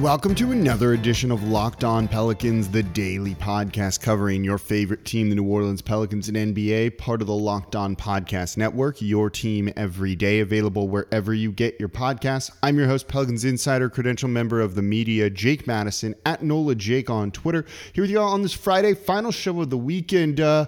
Welcome 0.00 0.34
to 0.34 0.52
another 0.52 0.92
edition 0.92 1.30
of 1.30 1.42
Locked 1.44 1.82
On 1.82 2.06
Pelicans, 2.06 2.68
the 2.68 2.82
daily 2.82 3.34
podcast 3.36 4.02
covering 4.02 4.44
your 4.44 4.58
favorite 4.58 5.06
team, 5.06 5.30
the 5.30 5.36
New 5.36 5.48
Orleans 5.48 5.80
Pelicans 5.80 6.28
and 6.28 6.36
NBA, 6.36 6.98
part 6.98 7.22
of 7.22 7.28
the 7.28 7.34
Locked 7.34 7.74
On 7.74 7.96
Podcast 7.96 8.58
Network, 8.58 9.00
your 9.00 9.30
team 9.30 9.72
every 9.74 10.14
day, 10.14 10.40
available 10.40 10.90
wherever 10.90 11.32
you 11.32 11.50
get 11.50 11.80
your 11.80 11.88
podcasts. 11.88 12.50
I'm 12.62 12.76
your 12.76 12.88
host, 12.88 13.08
Pelicans 13.08 13.46
Insider, 13.46 13.88
credential 13.88 14.28
member 14.28 14.60
of 14.60 14.74
the 14.74 14.82
media, 14.82 15.30
Jake 15.30 15.66
Madison, 15.66 16.14
at 16.26 16.42
NOLA 16.42 16.74
Jake 16.74 17.08
on 17.08 17.30
Twitter. 17.30 17.64
Here 17.94 18.02
with 18.02 18.10
you 18.10 18.20
all 18.20 18.34
on 18.34 18.42
this 18.42 18.52
Friday, 18.52 18.92
final 18.92 19.32
show 19.32 19.62
of 19.62 19.70
the 19.70 19.78
weekend. 19.78 20.40
Uh, 20.40 20.66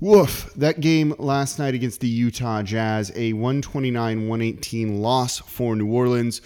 Woof, 0.00 0.54
that 0.54 0.80
game 0.80 1.14
last 1.18 1.58
night 1.58 1.74
against 1.74 2.00
the 2.00 2.08
Utah 2.08 2.62
Jazz, 2.62 3.12
a 3.14 3.34
129 3.34 4.26
118 4.26 5.02
loss 5.02 5.38
for 5.40 5.76
New 5.76 5.92
Orleans. 5.92 6.40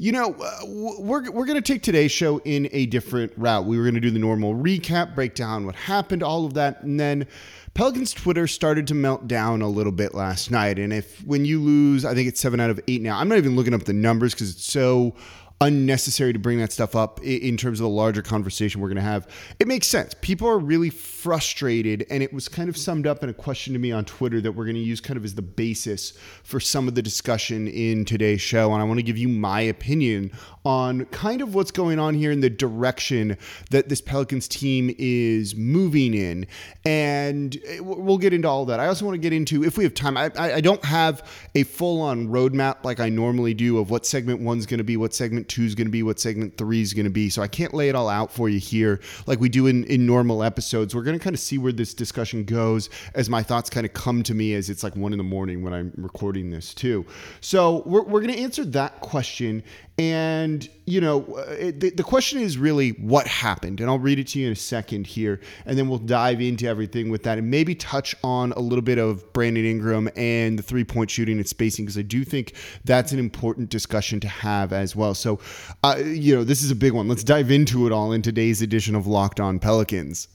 You 0.00 0.12
know, 0.12 0.32
uh, 0.32 0.60
we're, 0.64 1.30
we're 1.30 1.44
going 1.44 1.60
to 1.60 1.72
take 1.72 1.82
today's 1.82 2.10
show 2.10 2.38
in 2.38 2.70
a 2.72 2.86
different 2.86 3.34
route. 3.36 3.66
We 3.66 3.76
were 3.76 3.84
going 3.84 3.96
to 3.96 4.00
do 4.00 4.10
the 4.10 4.18
normal 4.18 4.54
recap, 4.54 5.14
break 5.14 5.34
down 5.34 5.66
what 5.66 5.74
happened, 5.74 6.22
all 6.22 6.46
of 6.46 6.54
that. 6.54 6.82
And 6.82 6.98
then 6.98 7.26
Pelicans 7.74 8.14
Twitter 8.14 8.46
started 8.46 8.86
to 8.86 8.94
melt 8.94 9.28
down 9.28 9.60
a 9.60 9.68
little 9.68 9.92
bit 9.92 10.14
last 10.14 10.50
night. 10.50 10.78
And 10.78 10.90
if 10.90 11.22
when 11.26 11.44
you 11.44 11.60
lose, 11.60 12.06
I 12.06 12.14
think 12.14 12.28
it's 12.28 12.40
seven 12.40 12.60
out 12.60 12.70
of 12.70 12.80
eight 12.88 13.02
now, 13.02 13.18
I'm 13.18 13.28
not 13.28 13.36
even 13.36 13.56
looking 13.56 13.74
up 13.74 13.82
the 13.82 13.92
numbers 13.92 14.32
because 14.32 14.52
it's 14.52 14.64
so 14.64 15.14
unnecessary 15.62 16.32
to 16.32 16.38
bring 16.38 16.58
that 16.58 16.72
stuff 16.72 16.96
up 16.96 17.20
in 17.22 17.54
terms 17.54 17.80
of 17.80 17.84
the 17.84 17.90
larger 17.90 18.22
conversation 18.22 18.80
we're 18.80 18.88
going 18.88 18.96
to 18.96 19.02
have. 19.02 19.28
It 19.58 19.68
makes 19.68 19.86
sense. 19.86 20.14
People 20.22 20.48
are 20.48 20.58
really 20.58 20.88
frustrated, 20.88 22.06
and 22.08 22.22
it 22.22 22.32
was 22.32 22.48
kind 22.48 22.70
of 22.70 22.78
summed 22.78 23.06
up 23.06 23.22
in 23.22 23.28
a 23.28 23.34
question 23.34 23.74
to 23.74 23.78
me 23.78 23.92
on 23.92 24.06
Twitter 24.06 24.40
that 24.40 24.52
we're 24.52 24.64
going 24.64 24.76
to 24.76 24.80
use 24.80 25.02
kind 25.02 25.18
of 25.18 25.24
as 25.24 25.34
the 25.34 25.42
basis 25.42 26.14
for 26.44 26.60
some 26.60 26.88
of 26.88 26.94
the 26.94 27.02
discussion 27.02 27.68
in 27.68 28.06
today's 28.06 28.40
show. 28.40 28.72
And 28.72 28.80
I 28.80 28.86
want 28.86 29.00
to 29.00 29.02
give 29.02 29.18
you 29.18 29.28
my 29.28 29.60
opinion 29.60 30.32
on 30.64 31.04
kind 31.06 31.42
of 31.42 31.54
what's 31.54 31.70
going 31.70 31.98
on 31.98 32.14
here 32.14 32.30
in 32.30 32.40
the 32.40 32.48
direction 32.48 33.36
that 33.70 33.90
this 33.90 34.00
Pelicans 34.00 34.48
team 34.48 34.94
is 34.98 35.54
moving 35.54 36.14
in. 36.14 36.46
And 36.86 37.58
eh, 37.66 37.80
we'll 37.80 38.18
get 38.18 38.32
into 38.32 38.48
all 38.48 38.64
that. 38.66 38.80
I 38.80 38.86
also 38.86 39.04
want 39.04 39.14
to 39.14 39.20
get 39.20 39.34
into, 39.34 39.62
if 39.62 39.76
we 39.76 39.84
have 39.84 39.92
time, 39.92 40.16
I, 40.16 40.30
I 40.38 40.60
don't 40.62 40.84
have 40.86 41.28
a 41.54 41.64
full 41.64 42.00
on 42.00 42.28
roadmap 42.28 42.82
like 42.82 42.98
I 42.98 43.10
normally 43.10 43.52
do 43.52 43.78
of 43.78 43.90
what 43.90 44.06
segment 44.06 44.40
one's 44.40 44.64
going 44.64 44.78
to 44.78 44.84
be, 44.84 44.96
what 44.96 45.12
segment 45.12 45.49
two 45.50 45.64
is 45.64 45.74
going 45.74 45.86
to 45.86 45.90
be, 45.90 46.02
what 46.02 46.18
segment 46.18 46.56
three 46.56 46.80
is 46.80 46.94
going 46.94 47.04
to 47.04 47.10
be. 47.10 47.28
So 47.28 47.42
I 47.42 47.48
can't 47.48 47.74
lay 47.74 47.90
it 47.90 47.94
all 47.94 48.08
out 48.08 48.32
for 48.32 48.48
you 48.48 48.58
here 48.58 49.00
like 49.26 49.40
we 49.40 49.50
do 49.50 49.66
in, 49.66 49.84
in 49.84 50.06
normal 50.06 50.42
episodes. 50.42 50.94
We're 50.94 51.02
going 51.02 51.18
to 51.18 51.22
kind 51.22 51.34
of 51.34 51.40
see 51.40 51.58
where 51.58 51.72
this 51.72 51.92
discussion 51.92 52.44
goes 52.44 52.88
as 53.14 53.28
my 53.28 53.42
thoughts 53.42 53.68
kind 53.68 53.84
of 53.84 53.92
come 53.92 54.22
to 54.22 54.34
me 54.34 54.54
as 54.54 54.70
it's 54.70 54.82
like 54.82 54.96
one 54.96 55.12
in 55.12 55.18
the 55.18 55.24
morning 55.24 55.62
when 55.62 55.74
I'm 55.74 55.92
recording 55.96 56.50
this 56.50 56.72
too. 56.72 57.04
So 57.40 57.82
we're, 57.84 58.04
we're 58.04 58.22
going 58.22 58.32
to 58.32 58.40
answer 58.40 58.64
that 58.64 59.00
question 59.00 59.62
and, 59.98 60.66
you 60.90 61.00
know, 61.00 61.24
uh, 61.36 61.52
it, 61.52 61.80
the, 61.80 61.90
the 61.90 62.02
question 62.02 62.40
is 62.40 62.58
really 62.58 62.90
what 62.90 63.26
happened. 63.26 63.80
And 63.80 63.88
I'll 63.88 63.98
read 63.98 64.18
it 64.18 64.26
to 64.28 64.40
you 64.40 64.46
in 64.46 64.52
a 64.52 64.56
second 64.56 65.06
here. 65.06 65.40
And 65.66 65.78
then 65.78 65.88
we'll 65.88 65.98
dive 65.98 66.40
into 66.40 66.66
everything 66.66 67.10
with 67.10 67.22
that 67.22 67.38
and 67.38 67.50
maybe 67.50 67.74
touch 67.74 68.14
on 68.24 68.52
a 68.52 68.60
little 68.60 68.82
bit 68.82 68.98
of 68.98 69.32
Brandon 69.32 69.64
Ingram 69.64 70.08
and 70.16 70.58
the 70.58 70.62
three 70.62 70.84
point 70.84 71.10
shooting 71.10 71.36
and 71.38 71.48
spacing, 71.48 71.84
because 71.84 71.98
I 71.98 72.02
do 72.02 72.24
think 72.24 72.54
that's 72.84 73.12
an 73.12 73.18
important 73.18 73.70
discussion 73.70 74.20
to 74.20 74.28
have 74.28 74.72
as 74.72 74.96
well. 74.96 75.14
So, 75.14 75.38
uh, 75.84 75.96
you 76.04 76.34
know, 76.34 76.44
this 76.44 76.62
is 76.62 76.70
a 76.70 76.76
big 76.76 76.92
one. 76.92 77.08
Let's 77.08 77.24
dive 77.24 77.50
into 77.50 77.86
it 77.86 77.92
all 77.92 78.12
in 78.12 78.22
today's 78.22 78.62
edition 78.62 78.94
of 78.94 79.06
Locked 79.06 79.40
On 79.40 79.58
Pelicans. 79.58 80.28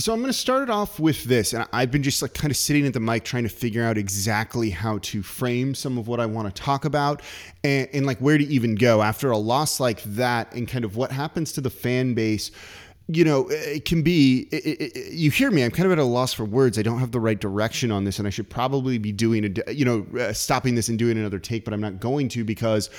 So 0.00 0.12
I'm 0.12 0.20
going 0.20 0.28
to 0.28 0.38
start 0.38 0.62
it 0.62 0.70
off 0.70 1.00
with 1.00 1.24
this, 1.24 1.52
and 1.52 1.66
I've 1.72 1.90
been 1.90 2.04
just 2.04 2.22
like 2.22 2.32
kind 2.32 2.52
of 2.52 2.56
sitting 2.56 2.86
at 2.86 2.92
the 2.92 3.00
mic 3.00 3.24
trying 3.24 3.42
to 3.42 3.48
figure 3.48 3.82
out 3.82 3.98
exactly 3.98 4.70
how 4.70 4.98
to 4.98 5.24
frame 5.24 5.74
some 5.74 5.98
of 5.98 6.06
what 6.06 6.20
I 6.20 6.26
want 6.26 6.54
to 6.54 6.62
talk 6.62 6.84
about, 6.84 7.20
and, 7.64 7.88
and 7.92 8.06
like 8.06 8.18
where 8.18 8.38
to 8.38 8.44
even 8.44 8.76
go 8.76 9.02
after 9.02 9.32
a 9.32 9.36
loss 9.36 9.80
like 9.80 10.00
that, 10.04 10.54
and 10.54 10.68
kind 10.68 10.84
of 10.84 10.94
what 10.94 11.10
happens 11.10 11.50
to 11.54 11.60
the 11.60 11.70
fan 11.70 12.14
base 12.14 12.52
you 13.10 13.24
know, 13.24 13.48
it 13.48 13.86
can 13.86 14.02
be, 14.02 14.48
it, 14.52 14.80
it, 14.94 15.12
you 15.14 15.30
hear 15.30 15.50
me, 15.50 15.64
I'm 15.64 15.70
kind 15.70 15.86
of 15.86 15.92
at 15.92 15.98
a 15.98 16.04
loss 16.04 16.34
for 16.34 16.44
words. 16.44 16.78
I 16.78 16.82
don't 16.82 16.98
have 16.98 17.10
the 17.10 17.20
right 17.20 17.40
direction 17.40 17.90
on 17.90 18.04
this, 18.04 18.18
and 18.18 18.28
I 18.28 18.30
should 18.30 18.50
probably 18.50 18.98
be 18.98 19.12
doing 19.12 19.56
a, 19.66 19.72
you 19.72 19.86
know, 19.86 20.06
uh, 20.20 20.34
stopping 20.34 20.74
this 20.74 20.90
and 20.90 20.98
doing 20.98 21.16
another 21.16 21.38
take, 21.38 21.64
but 21.64 21.72
I'm 21.72 21.80
not 21.80 22.00
going 22.00 22.28
to 22.28 22.44
because, 22.44 22.90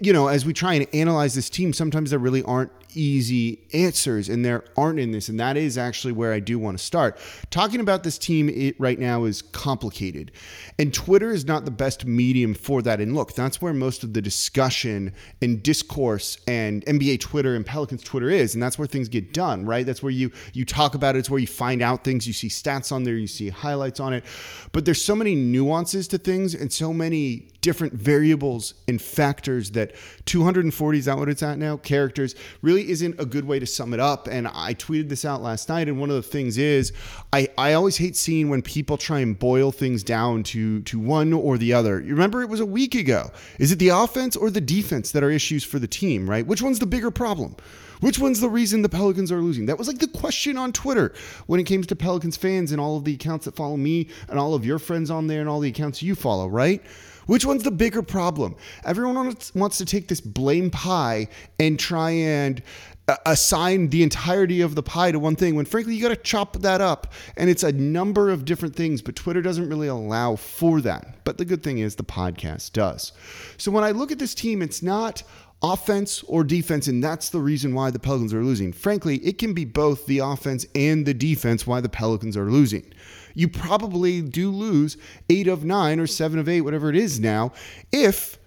you 0.00 0.12
know, 0.12 0.26
as 0.26 0.44
we 0.44 0.52
try 0.52 0.74
and 0.74 0.88
analyze 0.92 1.36
this 1.36 1.48
team, 1.48 1.72
sometimes 1.72 2.10
there 2.10 2.18
really 2.18 2.42
aren't 2.42 2.72
easy 2.96 3.66
answers, 3.72 4.28
and 4.28 4.44
there 4.44 4.64
aren't 4.76 4.98
in 4.98 5.10
this. 5.10 5.28
And 5.28 5.38
that 5.38 5.56
is 5.56 5.78
actually 5.78 6.12
where 6.12 6.32
I 6.32 6.40
do 6.40 6.58
want 6.58 6.78
to 6.78 6.84
start. 6.84 7.18
Talking 7.50 7.80
about 7.80 8.02
this 8.02 8.18
team 8.18 8.48
it, 8.48 8.78
right 8.80 8.98
now 8.98 9.24
is 9.24 9.42
complicated, 9.42 10.32
and 10.78 10.92
Twitter 10.92 11.30
is 11.30 11.44
not 11.44 11.64
the 11.64 11.70
best 11.70 12.06
medium 12.06 12.54
for 12.54 12.82
that. 12.82 13.00
And 13.00 13.14
look, 13.14 13.34
that's 13.34 13.60
where 13.60 13.72
most 13.72 14.02
of 14.02 14.12
the 14.12 14.22
discussion 14.22 15.12
and 15.42 15.62
discourse 15.62 16.38
and 16.48 16.84
NBA 16.86 17.20
Twitter 17.20 17.54
and 17.54 17.64
Pelicans 17.64 18.02
Twitter 18.02 18.30
is, 18.30 18.54
and 18.54 18.62
that's 18.62 18.78
where 18.78 18.88
things 18.88 19.08
get 19.08 19.32
done, 19.32 19.66
right? 19.66 19.84
That's 19.84 20.02
where 20.02 20.12
you 20.12 20.30
you 20.52 20.64
talk 20.64 20.94
about 20.94 21.16
it. 21.16 21.20
It's 21.20 21.30
where 21.30 21.40
you 21.40 21.46
find 21.46 21.82
out 21.82 22.04
things. 22.04 22.26
You 22.26 22.32
see 22.32 22.48
stats 22.48 22.92
on 22.92 23.04
there. 23.04 23.14
You 23.14 23.26
see 23.26 23.48
highlights 23.48 24.00
on 24.00 24.12
it. 24.12 24.24
But 24.72 24.84
there's 24.84 25.02
so 25.02 25.14
many 25.14 25.34
nuances 25.34 26.08
to 26.08 26.18
things 26.18 26.54
and 26.54 26.72
so 26.72 26.92
many 26.92 27.48
different 27.66 27.94
variables 27.94 28.74
and 28.86 29.02
factors 29.02 29.72
that 29.72 29.92
240 30.26 30.98
is 31.00 31.06
that 31.06 31.18
what 31.18 31.28
it's 31.28 31.42
at 31.42 31.58
now. 31.58 31.76
Characters 31.76 32.36
really 32.62 32.88
isn't 32.88 33.18
a 33.18 33.24
good 33.24 33.44
way 33.44 33.58
to 33.58 33.66
sum 33.66 33.92
it 33.92 33.98
up. 33.98 34.28
And 34.28 34.46
i 34.46 34.72
tweeted 34.74 35.08
this 35.08 35.24
out 35.24 35.42
last 35.42 35.68
night 35.68 35.88
and 35.88 35.98
one 35.98 36.08
of 36.08 36.14
the 36.14 36.22
things 36.22 36.58
is 36.58 36.92
i, 37.32 37.48
I 37.58 37.72
always 37.72 37.96
hate 37.96 38.14
seeing 38.14 38.50
when 38.50 38.62
people 38.62 38.96
try 38.96 39.18
and 39.18 39.36
boil 39.36 39.72
things 39.72 40.04
down 40.04 40.44
to 40.44 40.80
to 40.82 41.00
one 41.00 41.32
or 41.32 41.58
the 41.58 41.72
other. 41.72 42.00
You 42.00 42.12
remember 42.12 42.40
it 42.40 42.48
was 42.48 42.60
a 42.60 42.66
week 42.66 42.94
ago. 42.94 43.32
Is 43.58 43.72
it 43.72 43.80
the 43.80 43.88
offense 43.88 44.36
or 44.36 44.48
the 44.48 44.60
defense 44.60 45.10
that 45.10 45.24
are 45.24 45.30
issues 45.32 45.64
for 45.64 45.80
the 45.80 45.88
team 45.88 46.30
right? 46.30 46.46
Which 46.46 46.62
one's 46.62 46.78
the 46.78 46.86
bigger 46.86 47.10
problem? 47.10 47.56
Which 48.00 48.18
one's 48.18 48.40
the 48.40 48.48
reason 48.48 48.82
the 48.82 48.88
Pelicans 48.88 49.32
are 49.32 49.40
losing? 49.40 49.66
That 49.66 49.78
was 49.78 49.88
like 49.88 49.98
the 49.98 50.06
question 50.06 50.56
on 50.56 50.72
Twitter 50.72 51.12
when 51.46 51.58
it 51.58 51.64
came 51.64 51.82
to 51.82 51.96
Pelicans 51.96 52.36
fans 52.36 52.70
and 52.70 52.80
all 52.80 52.96
of 52.96 53.04
the 53.04 53.14
accounts 53.14 53.46
that 53.46 53.56
follow 53.56 53.76
me 53.76 54.08
and 54.28 54.38
all 54.38 54.54
of 54.54 54.64
your 54.64 54.78
friends 54.78 55.10
on 55.10 55.26
there 55.26 55.40
and 55.40 55.48
all 55.48 55.60
the 55.60 55.70
accounts 55.70 56.02
you 56.02 56.14
follow, 56.14 56.46
right? 56.46 56.82
Which 57.26 57.44
one's 57.44 57.64
the 57.64 57.70
bigger 57.70 58.02
problem? 58.02 58.56
Everyone 58.84 59.36
wants 59.54 59.78
to 59.78 59.84
take 59.84 60.08
this 60.08 60.20
blame 60.20 60.70
pie 60.70 61.28
and 61.58 61.78
try 61.78 62.10
and 62.10 62.62
uh, 63.08 63.16
assign 63.26 63.88
the 63.90 64.02
entirety 64.02 64.60
of 64.60 64.74
the 64.74 64.82
pie 64.82 65.12
to 65.12 65.18
one 65.18 65.36
thing 65.36 65.54
when 65.54 65.64
frankly 65.64 65.94
you 65.94 66.02
got 66.02 66.08
to 66.08 66.16
chop 66.16 66.54
that 66.58 66.80
up. 66.80 67.12
And 67.36 67.48
it's 67.50 67.62
a 67.62 67.72
number 67.72 68.30
of 68.30 68.44
different 68.44 68.74
things 68.74 69.02
but 69.02 69.14
twitter 69.16 69.42
doesn't 69.42 69.68
really 69.68 69.88
allow 69.88 70.36
for 70.36 70.80
that. 70.80 71.24
But 71.24 71.38
the 71.38 71.44
good 71.44 71.62
thing 71.62 71.78
is 71.78 71.94
the 71.94 72.04
podcast 72.04 72.72
does. 72.72 73.12
So 73.58 73.70
when 73.70 73.84
i 73.84 73.90
look 73.92 74.10
at 74.10 74.18
this 74.18 74.34
team 74.34 74.62
it's 74.62 74.82
not 74.82 75.22
offense 75.62 76.22
or 76.24 76.44
defense 76.44 76.86
and 76.86 77.02
that's 77.02 77.30
the 77.30 77.40
reason 77.40 77.74
why 77.74 77.90
the 77.90 77.98
pelicans 77.98 78.34
are 78.34 78.44
losing. 78.44 78.72
Frankly 78.72 79.18
it 79.18 79.38
can 79.38 79.52
be 79.52 79.64
both 79.64 80.06
the 80.06 80.18
offense 80.18 80.66
and 80.74 81.06
the 81.06 81.14
defense 81.14 81.66
why 81.66 81.80
the 81.80 81.88
pelicans 81.88 82.36
are 82.36 82.50
losing 82.50 82.92
you 83.36 83.48
probably 83.48 84.22
do 84.22 84.50
lose 84.50 84.96
eight 85.28 85.46
of 85.46 85.62
nine 85.62 86.00
or 86.00 86.06
seven 86.06 86.38
of 86.38 86.48
eight, 86.48 86.62
whatever 86.62 86.88
it 86.88 86.96
is 86.96 87.20
now, 87.20 87.52
if 87.92 88.38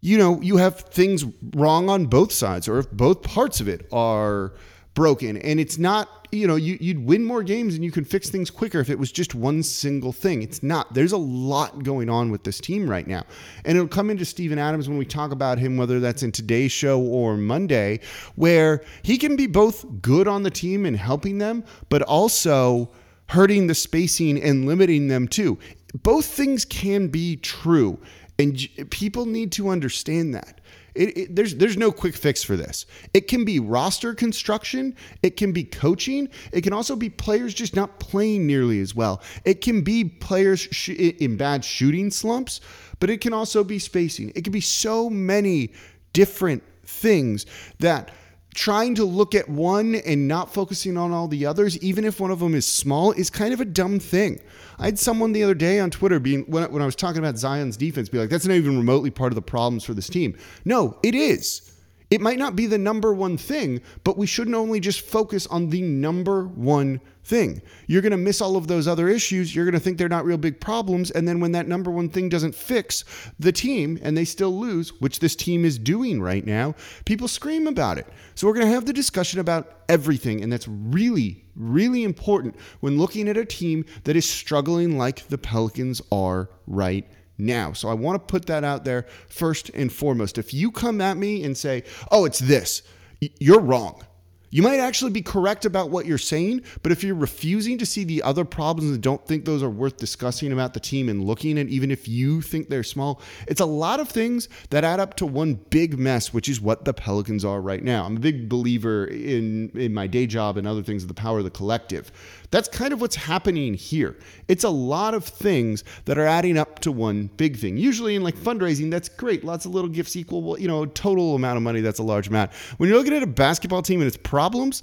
you 0.00 0.18
know 0.18 0.40
you 0.42 0.56
have 0.56 0.80
things 0.80 1.24
wrong 1.54 1.88
on 1.88 2.06
both 2.06 2.32
sides 2.32 2.68
or 2.68 2.80
if 2.80 2.90
both 2.90 3.22
parts 3.22 3.60
of 3.60 3.68
it 3.68 3.86
are 3.92 4.52
broken. 4.94 5.36
And 5.36 5.60
it's 5.60 5.78
not 5.78 6.26
you 6.32 6.48
know 6.48 6.56
you, 6.56 6.76
you'd 6.80 7.06
win 7.06 7.24
more 7.24 7.44
games 7.44 7.76
and 7.76 7.84
you 7.84 7.92
can 7.92 8.04
fix 8.04 8.28
things 8.28 8.50
quicker 8.50 8.80
if 8.80 8.90
it 8.90 8.98
was 8.98 9.12
just 9.12 9.36
one 9.36 9.62
single 9.62 10.12
thing. 10.12 10.42
It's 10.42 10.64
not. 10.64 10.94
There's 10.94 11.12
a 11.12 11.16
lot 11.16 11.84
going 11.84 12.10
on 12.10 12.32
with 12.32 12.42
this 12.42 12.60
team 12.60 12.90
right 12.90 13.06
now. 13.06 13.22
And 13.64 13.78
it'll 13.78 13.86
come 13.86 14.10
into 14.10 14.24
Steven 14.24 14.58
Adams 14.58 14.88
when 14.88 14.98
we 14.98 15.06
talk 15.06 15.30
about 15.30 15.58
him 15.58 15.76
whether 15.76 16.00
that's 16.00 16.24
in 16.24 16.32
today's 16.32 16.72
show 16.72 17.00
or 17.00 17.36
Monday 17.36 18.00
where 18.34 18.82
he 19.02 19.16
can 19.16 19.36
be 19.36 19.46
both 19.46 19.86
good 20.02 20.26
on 20.26 20.42
the 20.42 20.50
team 20.50 20.84
and 20.84 20.96
helping 20.96 21.38
them 21.38 21.62
but 21.88 22.02
also 22.02 22.90
hurting 23.28 23.66
the 23.66 23.74
spacing 23.74 24.42
and 24.42 24.66
limiting 24.66 25.08
them 25.08 25.28
too. 25.28 25.58
Both 26.02 26.26
things 26.26 26.64
can 26.64 27.08
be 27.08 27.36
true, 27.36 27.98
and 28.38 28.58
people 28.90 29.26
need 29.26 29.52
to 29.52 29.68
understand 29.68 30.34
that. 30.34 30.60
It, 30.94 31.16
it, 31.16 31.36
there's 31.36 31.54
there's 31.54 31.76
no 31.76 31.92
quick 31.92 32.16
fix 32.16 32.42
for 32.42 32.56
this. 32.56 32.84
It 33.14 33.28
can 33.28 33.44
be 33.44 33.60
roster 33.60 34.14
construction, 34.14 34.96
it 35.22 35.36
can 35.36 35.52
be 35.52 35.62
coaching, 35.62 36.28
it 36.52 36.62
can 36.62 36.72
also 36.72 36.96
be 36.96 37.08
players 37.08 37.54
just 37.54 37.76
not 37.76 38.00
playing 38.00 38.46
nearly 38.46 38.80
as 38.80 38.94
well. 38.94 39.22
It 39.44 39.60
can 39.60 39.82
be 39.82 40.04
players 40.04 40.60
sh- 40.60 40.88
in 40.88 41.36
bad 41.36 41.64
shooting 41.64 42.10
slumps, 42.10 42.60
but 42.98 43.10
it 43.10 43.20
can 43.20 43.32
also 43.32 43.62
be 43.62 43.78
spacing. 43.78 44.32
It 44.34 44.42
can 44.42 44.52
be 44.52 44.60
so 44.60 45.08
many 45.08 45.72
different 46.12 46.64
things 46.84 47.46
that 47.78 48.10
trying 48.58 48.92
to 48.92 49.04
look 49.04 49.36
at 49.36 49.48
one 49.48 49.94
and 49.94 50.26
not 50.26 50.52
focusing 50.52 50.96
on 50.96 51.12
all 51.12 51.28
the 51.28 51.46
others, 51.46 51.78
even 51.78 52.04
if 52.04 52.18
one 52.18 52.32
of 52.32 52.40
them 52.40 52.56
is 52.56 52.66
small, 52.66 53.12
is 53.12 53.30
kind 53.30 53.54
of 53.54 53.60
a 53.60 53.64
dumb 53.64 54.00
thing. 54.00 54.40
I 54.80 54.86
had 54.86 54.98
someone 54.98 55.30
the 55.30 55.44
other 55.44 55.54
day 55.54 55.78
on 55.78 55.90
Twitter 55.90 56.18
being 56.18 56.42
when, 56.48 56.68
when 56.72 56.82
I 56.82 56.84
was 56.84 56.96
talking 56.96 57.20
about 57.20 57.38
Zion's 57.38 57.76
defense, 57.76 58.08
be 58.08 58.18
like, 58.18 58.30
"That's 58.30 58.46
not 58.46 58.54
even 58.54 58.76
remotely 58.76 59.10
part 59.10 59.30
of 59.30 59.36
the 59.36 59.42
problems 59.42 59.84
for 59.84 59.94
this 59.94 60.08
team." 60.08 60.36
No, 60.64 60.98
it 61.04 61.14
is. 61.14 61.70
It 62.10 62.20
might 62.20 62.38
not 62.38 62.56
be 62.56 62.66
the 62.66 62.78
number 62.78 63.14
one 63.14 63.36
thing, 63.36 63.80
but 64.02 64.18
we 64.18 64.26
shouldn't 64.26 64.56
only 64.56 64.80
just 64.80 65.02
focus 65.02 65.46
on 65.46 65.70
the 65.70 65.82
number 65.82 66.48
one 66.48 67.00
thing. 67.28 67.60
You're 67.86 68.02
going 68.02 68.12
to 68.12 68.16
miss 68.16 68.40
all 68.40 68.56
of 68.56 68.66
those 68.66 68.88
other 68.88 69.08
issues. 69.08 69.54
You're 69.54 69.66
going 69.66 69.74
to 69.74 69.80
think 69.80 69.98
they're 69.98 70.08
not 70.08 70.24
real 70.24 70.38
big 70.38 70.60
problems. 70.60 71.10
And 71.10 71.28
then 71.28 71.40
when 71.40 71.52
that 71.52 71.68
number 71.68 71.90
one 71.90 72.08
thing 72.08 72.28
doesn't 72.28 72.54
fix 72.54 73.04
the 73.38 73.52
team 73.52 73.98
and 74.02 74.16
they 74.16 74.24
still 74.24 74.58
lose, 74.58 74.90
which 75.00 75.20
this 75.20 75.36
team 75.36 75.64
is 75.64 75.78
doing 75.78 76.20
right 76.20 76.44
now, 76.44 76.74
people 77.04 77.28
scream 77.28 77.66
about 77.66 77.98
it. 77.98 78.06
So 78.34 78.46
we're 78.46 78.54
going 78.54 78.66
to 78.66 78.72
have 78.72 78.86
the 78.86 78.92
discussion 78.92 79.40
about 79.40 79.82
everything. 79.88 80.42
And 80.42 80.52
that's 80.52 80.66
really, 80.66 81.44
really 81.54 82.02
important 82.02 82.56
when 82.80 82.98
looking 82.98 83.28
at 83.28 83.36
a 83.36 83.44
team 83.44 83.84
that 84.04 84.16
is 84.16 84.28
struggling 84.28 84.96
like 84.96 85.28
the 85.28 85.38
Pelicans 85.38 86.00
are 86.10 86.48
right 86.66 87.06
now. 87.36 87.72
So 87.72 87.88
I 87.88 87.94
want 87.94 88.20
to 88.20 88.32
put 88.32 88.46
that 88.46 88.64
out 88.64 88.84
there 88.84 89.06
first 89.28 89.70
and 89.70 89.92
foremost. 89.92 90.38
If 90.38 90.54
you 90.54 90.70
come 90.70 91.00
at 91.00 91.16
me 91.16 91.44
and 91.44 91.56
say, 91.56 91.84
oh, 92.10 92.24
it's 92.24 92.40
this, 92.40 92.82
you're 93.20 93.60
wrong. 93.60 94.02
You 94.50 94.62
might 94.62 94.80
actually 94.80 95.10
be 95.10 95.20
correct 95.20 95.64
about 95.64 95.90
what 95.90 96.06
you're 96.06 96.16
saying, 96.16 96.62
but 96.82 96.90
if 96.90 97.04
you're 97.04 97.14
refusing 97.14 97.76
to 97.78 97.86
see 97.86 98.04
the 98.04 98.22
other 98.22 98.44
problems 98.44 98.90
and 98.90 99.02
don't 99.02 99.24
think 99.26 99.44
those 99.44 99.62
are 99.62 99.68
worth 99.68 99.98
discussing 99.98 100.52
about 100.52 100.72
the 100.72 100.80
team 100.80 101.08
and 101.08 101.24
looking 101.24 101.58
at, 101.58 101.68
even 101.68 101.90
if 101.90 102.08
you 102.08 102.40
think 102.40 102.68
they're 102.68 102.82
small, 102.82 103.20
it's 103.46 103.60
a 103.60 103.66
lot 103.66 104.00
of 104.00 104.08
things 104.08 104.48
that 104.70 104.84
add 104.84 105.00
up 105.00 105.14
to 105.16 105.26
one 105.26 105.54
big 105.54 105.98
mess, 105.98 106.32
which 106.32 106.48
is 106.48 106.60
what 106.60 106.84
the 106.84 106.94
Pelicans 106.94 107.44
are 107.44 107.60
right 107.60 107.82
now. 107.82 108.04
I'm 108.04 108.16
a 108.16 108.20
big 108.20 108.48
believer 108.48 109.04
in, 109.06 109.70
in 109.74 109.92
my 109.92 110.06
day 110.06 110.26
job 110.26 110.56
and 110.56 110.66
other 110.66 110.82
things 110.82 111.02
of 111.02 111.08
the 111.08 111.14
power 111.14 111.38
of 111.38 111.44
the 111.44 111.50
collective. 111.50 112.10
That's 112.50 112.68
kind 112.68 112.92
of 112.92 113.00
what's 113.00 113.16
happening 113.16 113.74
here. 113.74 114.16
It's 114.48 114.64
a 114.64 114.70
lot 114.70 115.12
of 115.14 115.24
things 115.24 115.84
that 116.06 116.16
are 116.16 116.26
adding 116.26 116.56
up 116.56 116.78
to 116.80 116.92
one 116.92 117.28
big 117.36 117.58
thing. 117.58 117.76
Usually 117.76 118.14
in 118.14 118.22
like 118.22 118.36
fundraising, 118.36 118.90
that's 118.90 119.08
great. 119.08 119.44
Lots 119.44 119.66
of 119.66 119.74
little 119.74 119.90
gifts 119.90 120.16
equal, 120.16 120.58
you 120.58 120.66
know, 120.66 120.86
total 120.86 121.34
amount 121.34 121.58
of 121.58 121.62
money, 121.62 121.80
that's 121.80 121.98
a 121.98 122.02
large 122.02 122.28
amount. 122.28 122.52
When 122.78 122.88
you're 122.88 122.98
looking 122.98 123.14
at 123.14 123.22
a 123.22 123.26
basketball 123.26 123.82
team 123.82 124.00
and 124.00 124.08
its 124.08 124.16
problems, 124.16 124.82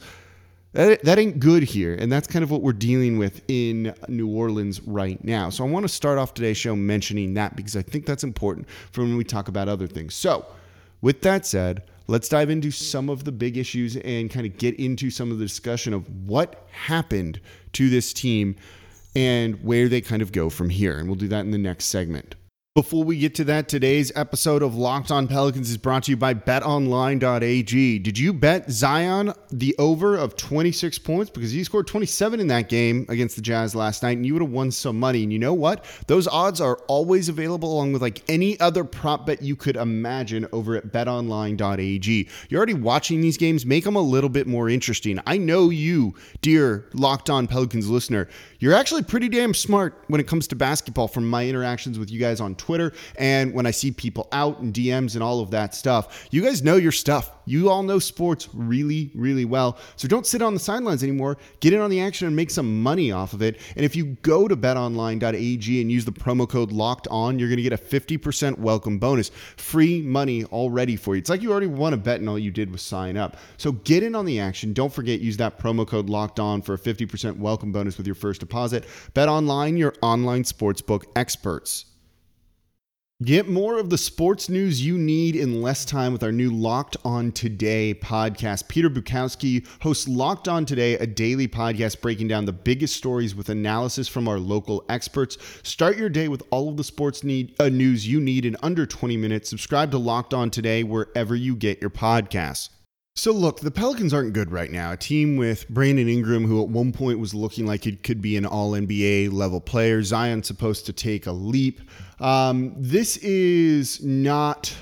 that, 0.73 1.03
that 1.03 1.17
ain't 1.17 1.39
good 1.39 1.63
here. 1.63 1.95
And 1.95 2.11
that's 2.11 2.27
kind 2.27 2.43
of 2.43 2.51
what 2.51 2.61
we're 2.61 2.73
dealing 2.73 3.17
with 3.17 3.41
in 3.47 3.95
New 4.09 4.27
Orleans 4.27 4.81
right 4.81 5.23
now. 5.23 5.49
So 5.49 5.65
I 5.65 5.69
want 5.69 5.85
to 5.85 5.89
start 5.89 6.17
off 6.17 6.33
today's 6.33 6.57
show 6.57 6.75
mentioning 6.75 7.33
that 7.35 7.55
because 7.55 7.75
I 7.75 7.81
think 7.81 8.05
that's 8.05 8.23
important 8.23 8.67
for 8.91 9.01
when 9.01 9.17
we 9.17 9.23
talk 9.23 9.47
about 9.47 9.69
other 9.69 9.87
things. 9.87 10.13
So, 10.13 10.45
with 11.01 11.21
that 11.21 11.45
said, 11.45 11.83
let's 12.07 12.29
dive 12.29 12.49
into 12.49 12.71
some 12.71 13.09
of 13.09 13.23
the 13.23 13.31
big 13.31 13.57
issues 13.57 13.95
and 13.97 14.29
kind 14.29 14.45
of 14.45 14.57
get 14.57 14.75
into 14.79 15.09
some 15.09 15.31
of 15.31 15.39
the 15.39 15.45
discussion 15.45 15.93
of 15.93 16.07
what 16.27 16.67
happened 16.71 17.39
to 17.73 17.89
this 17.89 18.13
team 18.13 18.55
and 19.15 19.63
where 19.63 19.87
they 19.87 20.01
kind 20.01 20.21
of 20.21 20.31
go 20.31 20.49
from 20.49 20.69
here. 20.69 20.97
And 20.97 21.07
we'll 21.07 21.15
do 21.15 21.27
that 21.29 21.41
in 21.41 21.51
the 21.51 21.57
next 21.57 21.85
segment. 21.85 22.35
Before 22.75 23.05
we 23.05 23.17
get 23.17 23.33
to 23.35 23.45
that, 23.45 23.69
today's 23.69 24.11
episode 24.17 24.61
of 24.61 24.75
Locked 24.75 25.09
On 25.09 25.29
Pelicans 25.29 25.69
is 25.69 25.77
brought 25.77 26.03
to 26.03 26.11
you 26.11 26.17
by 26.17 26.33
betonline.ag. 26.33 27.99
Did 27.99 28.19
you 28.19 28.33
bet 28.33 28.69
Zion 28.69 29.31
the 29.49 29.73
over 29.79 30.17
of 30.17 30.35
26 30.35 30.99
points? 30.99 31.29
Because 31.29 31.51
he 31.51 31.63
scored 31.63 31.87
27 31.87 32.41
in 32.41 32.47
that 32.47 32.67
game 32.67 33.05
against 33.07 33.37
the 33.37 33.41
Jazz 33.41 33.75
last 33.75 34.03
night, 34.03 34.17
and 34.17 34.25
you 34.25 34.33
would 34.33 34.41
have 34.41 34.51
won 34.51 34.71
some 34.71 34.99
money. 34.99 35.23
And 35.23 35.31
you 35.31 35.39
know 35.39 35.53
what? 35.53 35.85
Those 36.07 36.27
odds 36.27 36.59
are 36.59 36.75
always 36.89 37.29
available 37.29 37.71
along 37.71 37.93
with 37.93 38.01
like 38.01 38.21
any 38.27 38.59
other 38.59 38.83
prop 38.83 39.25
bet 39.25 39.41
you 39.41 39.55
could 39.55 39.77
imagine 39.77 40.45
over 40.51 40.75
at 40.75 40.91
betonline.ag. 40.91 42.27
You're 42.49 42.57
already 42.57 42.73
watching 42.73 43.21
these 43.21 43.37
games, 43.37 43.65
make 43.65 43.85
them 43.85 43.95
a 43.95 44.01
little 44.01 44.29
bit 44.29 44.47
more 44.47 44.67
interesting. 44.67 45.17
I 45.25 45.37
know 45.37 45.69
you, 45.69 46.13
dear 46.41 46.89
Locked 46.93 47.29
On 47.29 47.47
Pelicans 47.47 47.87
listener, 47.89 48.27
you're 48.59 48.73
actually 48.73 49.03
pretty 49.03 49.29
damn 49.29 49.53
smart 49.53 50.03
when 50.07 50.19
it 50.19 50.27
comes 50.27 50.45
to 50.47 50.57
basketball 50.57 51.07
from 51.07 51.29
my 51.29 51.47
interactions 51.47 51.97
with 51.97 52.11
you 52.11 52.19
guys 52.19 52.41
on 52.41 52.53
Twitter 52.55 52.64
and 53.17 53.53
when 53.53 53.65
I 53.65 53.71
see 53.71 53.91
people 53.91 54.27
out 54.31 54.59
in 54.59 54.73
DMs 54.73 55.15
and 55.15 55.23
all 55.23 55.39
of 55.39 55.51
that 55.51 55.73
stuff. 55.75 56.27
You 56.31 56.41
guys 56.41 56.63
know 56.63 56.75
your 56.75 56.91
stuff. 56.91 57.31
You 57.45 57.69
all 57.69 57.83
know 57.83 57.99
sports 57.99 58.49
really, 58.53 59.11
really 59.13 59.45
well. 59.45 59.77
So 59.95 60.07
don't 60.07 60.25
sit 60.25 60.41
on 60.41 60.53
the 60.53 60.59
sidelines 60.59 61.03
anymore. 61.03 61.37
Get 61.59 61.73
in 61.73 61.79
on 61.79 61.89
the 61.89 62.01
action 62.01 62.27
and 62.27 62.35
make 62.35 62.49
some 62.49 62.81
money 62.81 63.11
off 63.11 63.33
of 63.33 63.41
it. 63.41 63.61
And 63.75 63.85
if 63.85 63.95
you 63.95 64.17
go 64.23 64.47
to 64.47 64.57
betonline.ag 64.57 65.81
and 65.81 65.91
use 65.91 66.05
the 66.05 66.11
promo 66.11 66.49
code 66.49 66.71
locked 66.71 67.07
on, 67.09 67.37
you're 67.37 67.49
going 67.49 67.57
to 67.57 67.63
get 67.63 67.73
a 67.73 67.77
50% 67.77 68.57
welcome 68.57 68.97
bonus. 68.97 69.29
Free 69.57 70.01
money 70.01 70.43
already 70.45 70.95
for 70.95 71.15
you. 71.15 71.19
It's 71.19 71.29
like 71.29 71.41
you 71.41 71.51
already 71.51 71.67
won 71.67 71.93
a 71.93 71.97
bet 71.97 72.19
and 72.19 72.27
all 72.27 72.39
you 72.39 72.51
did 72.51 72.71
was 72.71 72.81
sign 72.81 73.15
up. 73.15 73.37
So 73.57 73.73
get 73.73 74.03
in 74.03 74.15
on 74.15 74.25
the 74.25 74.39
action. 74.39 74.73
Don't 74.73 74.91
forget, 74.91 75.19
use 75.19 75.37
that 75.37 75.59
promo 75.59 75.87
code 75.87 76.09
locked 76.09 76.39
on 76.39 76.61
for 76.61 76.73
a 76.73 76.79
50% 76.79 77.37
welcome 77.37 77.71
bonus 77.71 77.97
with 77.97 78.07
your 78.07 78.15
first 78.15 78.39
deposit. 78.39 78.85
Bet 79.13 79.29
online, 79.29 79.77
your 79.77 79.93
online 80.01 80.43
sportsbook 80.43 81.03
experts. 81.15 81.85
Get 83.23 83.47
more 83.47 83.79
of 83.79 83.89
the 83.89 83.97
sports 83.97 84.49
news 84.49 84.85
you 84.85 84.97
need 84.97 85.37
in 85.37 85.61
less 85.61 85.85
time 85.85 86.11
with 86.11 86.21
our 86.21 86.33
new 86.33 86.51
Locked 86.51 86.97
On 87.05 87.31
Today 87.31 87.93
podcast. 87.93 88.67
Peter 88.67 88.89
Bukowski 88.89 89.65
hosts 89.81 90.05
Locked 90.05 90.49
On 90.49 90.65
Today, 90.65 90.95
a 90.97 91.07
daily 91.07 91.47
podcast 91.47 92.01
breaking 92.01 92.27
down 92.27 92.43
the 92.43 92.51
biggest 92.51 92.93
stories 92.93 93.33
with 93.33 93.47
analysis 93.47 94.09
from 94.09 94.27
our 94.27 94.37
local 94.37 94.83
experts. 94.89 95.37
Start 95.63 95.95
your 95.95 96.09
day 96.09 96.27
with 96.27 96.43
all 96.51 96.67
of 96.67 96.75
the 96.75 96.83
sports 96.83 97.23
need, 97.23 97.55
uh, 97.57 97.69
news 97.69 98.05
you 98.05 98.19
need 98.19 98.43
in 98.45 98.57
under 98.61 98.85
20 98.85 99.15
minutes. 99.15 99.49
Subscribe 99.49 99.91
to 99.91 99.97
Locked 99.97 100.33
On 100.33 100.51
Today 100.51 100.83
wherever 100.83 101.37
you 101.37 101.55
get 101.55 101.79
your 101.79 101.89
podcasts. 101.89 102.67
So, 103.17 103.31
look, 103.31 103.61
the 103.61 103.71
Pelicans 103.71 104.13
aren't 104.13 104.33
good 104.33 104.51
right 104.51 104.69
now. 104.69 104.91
A 104.91 104.97
team 104.97 105.37
with 105.37 105.69
Brandon 105.69 106.09
Ingram, 106.09 106.43
who 106.43 106.61
at 106.61 106.67
one 106.67 106.91
point 106.91 107.17
was 107.17 107.33
looking 107.33 107.65
like 107.65 107.87
it 107.87 108.03
could 108.03 108.21
be 108.21 108.35
an 108.35 108.45
all 108.45 108.71
NBA 108.71 109.31
level 109.31 109.61
player. 109.61 110.03
Zion's 110.03 110.47
supposed 110.47 110.85
to 110.87 110.93
take 110.93 111.25
a 111.25 111.31
leap. 111.31 111.79
Um, 112.19 112.73
this 112.77 113.15
is 113.17 114.03
not 114.03 114.75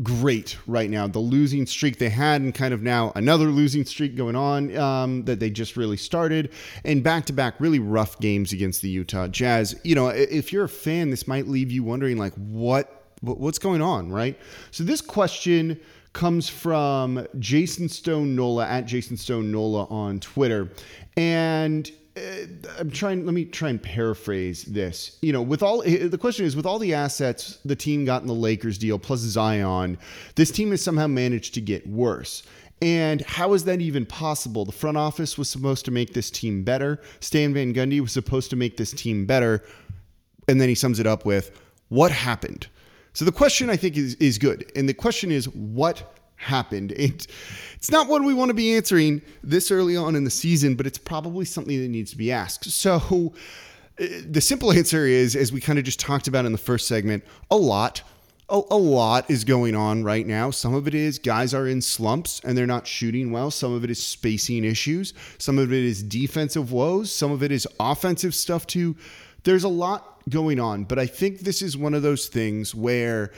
great 0.00 0.58
right 0.68 0.88
now. 0.88 1.08
The 1.08 1.18
losing 1.18 1.66
streak 1.66 1.98
they 1.98 2.08
had, 2.08 2.40
and 2.40 2.54
kind 2.54 2.72
of 2.72 2.82
now 2.82 3.10
another 3.16 3.46
losing 3.46 3.84
streak 3.84 4.14
going 4.14 4.36
on 4.36 4.76
um, 4.76 5.24
that 5.24 5.40
they 5.40 5.50
just 5.50 5.76
really 5.76 5.96
started, 5.96 6.52
and 6.84 7.02
back 7.02 7.26
to 7.26 7.32
back 7.32 7.54
really 7.58 7.80
rough 7.80 8.20
games 8.20 8.52
against 8.52 8.80
the 8.80 8.88
Utah 8.88 9.26
Jazz. 9.26 9.74
You 9.82 9.96
know, 9.96 10.06
if 10.06 10.52
you're 10.52 10.64
a 10.64 10.68
fan, 10.68 11.10
this 11.10 11.26
might 11.26 11.48
leave 11.48 11.72
you 11.72 11.82
wondering, 11.82 12.16
like, 12.16 12.34
what 12.34 12.92
what's 13.22 13.58
going 13.58 13.82
on, 13.82 14.12
right? 14.12 14.38
So, 14.70 14.84
this 14.84 15.00
question 15.00 15.80
comes 16.16 16.48
from 16.48 17.26
Jason 17.38 17.90
Stone 17.90 18.34
Nola 18.34 18.66
at 18.66 18.86
Jason 18.86 19.18
Stone 19.18 19.52
Nola 19.52 19.84
on 19.90 20.18
Twitter. 20.18 20.70
And 21.18 21.90
uh, 22.16 22.20
I'm 22.78 22.90
trying, 22.90 23.26
let 23.26 23.34
me 23.34 23.44
try 23.44 23.68
and 23.68 23.80
paraphrase 23.80 24.64
this. 24.64 25.18
You 25.20 25.34
know, 25.34 25.42
with 25.42 25.62
all 25.62 25.82
the 25.82 26.16
question 26.18 26.46
is 26.46 26.56
with 26.56 26.64
all 26.64 26.78
the 26.78 26.94
assets 26.94 27.58
the 27.66 27.76
team 27.76 28.06
got 28.06 28.22
in 28.22 28.28
the 28.28 28.34
Lakers 28.34 28.78
deal 28.78 28.98
plus 28.98 29.20
Zion, 29.20 29.98
this 30.36 30.50
team 30.50 30.70
has 30.70 30.80
somehow 30.80 31.06
managed 31.06 31.52
to 31.52 31.60
get 31.60 31.86
worse. 31.86 32.42
And 32.80 33.20
how 33.20 33.52
is 33.52 33.64
that 33.64 33.82
even 33.82 34.06
possible? 34.06 34.64
The 34.64 34.72
front 34.72 34.96
office 34.96 35.36
was 35.36 35.50
supposed 35.50 35.84
to 35.84 35.90
make 35.90 36.14
this 36.14 36.30
team 36.30 36.64
better. 36.64 36.98
Stan 37.20 37.52
Van 37.52 37.74
Gundy 37.74 38.00
was 38.00 38.12
supposed 38.12 38.48
to 38.50 38.56
make 38.56 38.78
this 38.78 38.92
team 38.92 39.26
better. 39.26 39.62
And 40.48 40.62
then 40.62 40.70
he 40.70 40.74
sums 40.74 40.98
it 40.98 41.06
up 41.06 41.26
with 41.26 41.60
what 41.88 42.10
happened? 42.10 42.68
So 43.16 43.24
the 43.24 43.32
question 43.32 43.70
I 43.70 43.76
think 43.76 43.96
is 43.96 44.14
is 44.16 44.36
good, 44.36 44.70
and 44.76 44.86
the 44.86 44.92
question 44.92 45.32
is 45.32 45.48
what 45.48 46.14
happened. 46.36 46.92
It, 46.98 47.26
it's 47.76 47.90
not 47.90 48.08
one 48.08 48.26
we 48.26 48.34
want 48.34 48.50
to 48.50 48.54
be 48.54 48.74
answering 48.74 49.22
this 49.42 49.70
early 49.70 49.96
on 49.96 50.16
in 50.16 50.24
the 50.24 50.30
season, 50.30 50.74
but 50.74 50.86
it's 50.86 50.98
probably 50.98 51.46
something 51.46 51.80
that 51.80 51.88
needs 51.88 52.10
to 52.10 52.18
be 52.18 52.30
asked. 52.30 52.66
So 52.66 53.32
uh, 53.98 54.04
the 54.28 54.42
simple 54.42 54.70
answer 54.70 55.06
is, 55.06 55.34
as 55.34 55.50
we 55.50 55.62
kind 55.62 55.78
of 55.78 55.86
just 55.86 55.98
talked 55.98 56.28
about 56.28 56.44
in 56.44 56.52
the 56.52 56.58
first 56.58 56.86
segment, 56.88 57.24
a 57.50 57.56
lot. 57.56 58.02
A, 58.50 58.60
a, 58.70 58.76
lot 58.76 59.28
is 59.30 59.44
going 59.44 59.74
on 59.74 60.04
right 60.04 60.26
now. 60.26 60.50
Some 60.50 60.74
of 60.74 60.86
it 60.86 60.94
is 60.94 61.18
guys 61.18 61.54
are 61.54 61.66
in 61.66 61.80
slumps 61.80 62.40
and 62.44 62.56
they're 62.56 62.66
not 62.66 62.86
shooting 62.86 63.32
well. 63.32 63.50
Some 63.50 63.72
of 63.72 63.82
it 63.82 63.90
is 63.90 64.00
spacing 64.00 64.62
issues. 64.62 65.14
Some 65.38 65.58
of 65.58 65.72
it 65.72 65.82
is 65.82 66.02
defensive 66.02 66.70
woes. 66.70 67.10
Some 67.10 67.32
of 67.32 67.42
it 67.42 67.50
is 67.50 67.66
offensive 67.80 68.34
stuff 68.34 68.66
too. 68.66 68.94
There's 69.46 69.64
a 69.64 69.68
lot 69.68 70.16
going 70.28 70.58
on. 70.58 70.84
But 70.84 70.98
I 70.98 71.06
think 71.06 71.40
this 71.40 71.62
is 71.62 71.76
one 71.76 71.94
of 71.94 72.02
those 72.02 72.26
things 72.26 72.74
where 72.74 73.30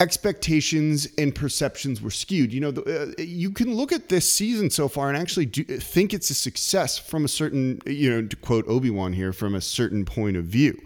expectations 0.00 1.08
and 1.18 1.34
perceptions 1.34 2.00
were 2.00 2.12
skewed. 2.12 2.52
You 2.52 2.60
know, 2.60 2.70
the, 2.70 3.14
uh, 3.18 3.22
you 3.22 3.50
can 3.50 3.74
look 3.74 3.90
at 3.90 4.08
this 4.08 4.32
season 4.32 4.70
so 4.70 4.86
far 4.86 5.08
and 5.08 5.18
actually 5.18 5.46
do, 5.46 5.64
think 5.64 6.14
it's 6.14 6.30
a 6.30 6.34
success 6.34 6.96
from 6.96 7.24
a 7.24 7.28
certain, 7.28 7.80
you 7.86 8.08
know, 8.08 8.26
to 8.26 8.36
quote 8.36 8.68
Obi 8.68 8.90
Wan 8.90 9.12
here, 9.12 9.32
from 9.32 9.56
a 9.56 9.60
certain 9.60 10.04
point 10.04 10.36
of 10.36 10.44
view. 10.44 10.80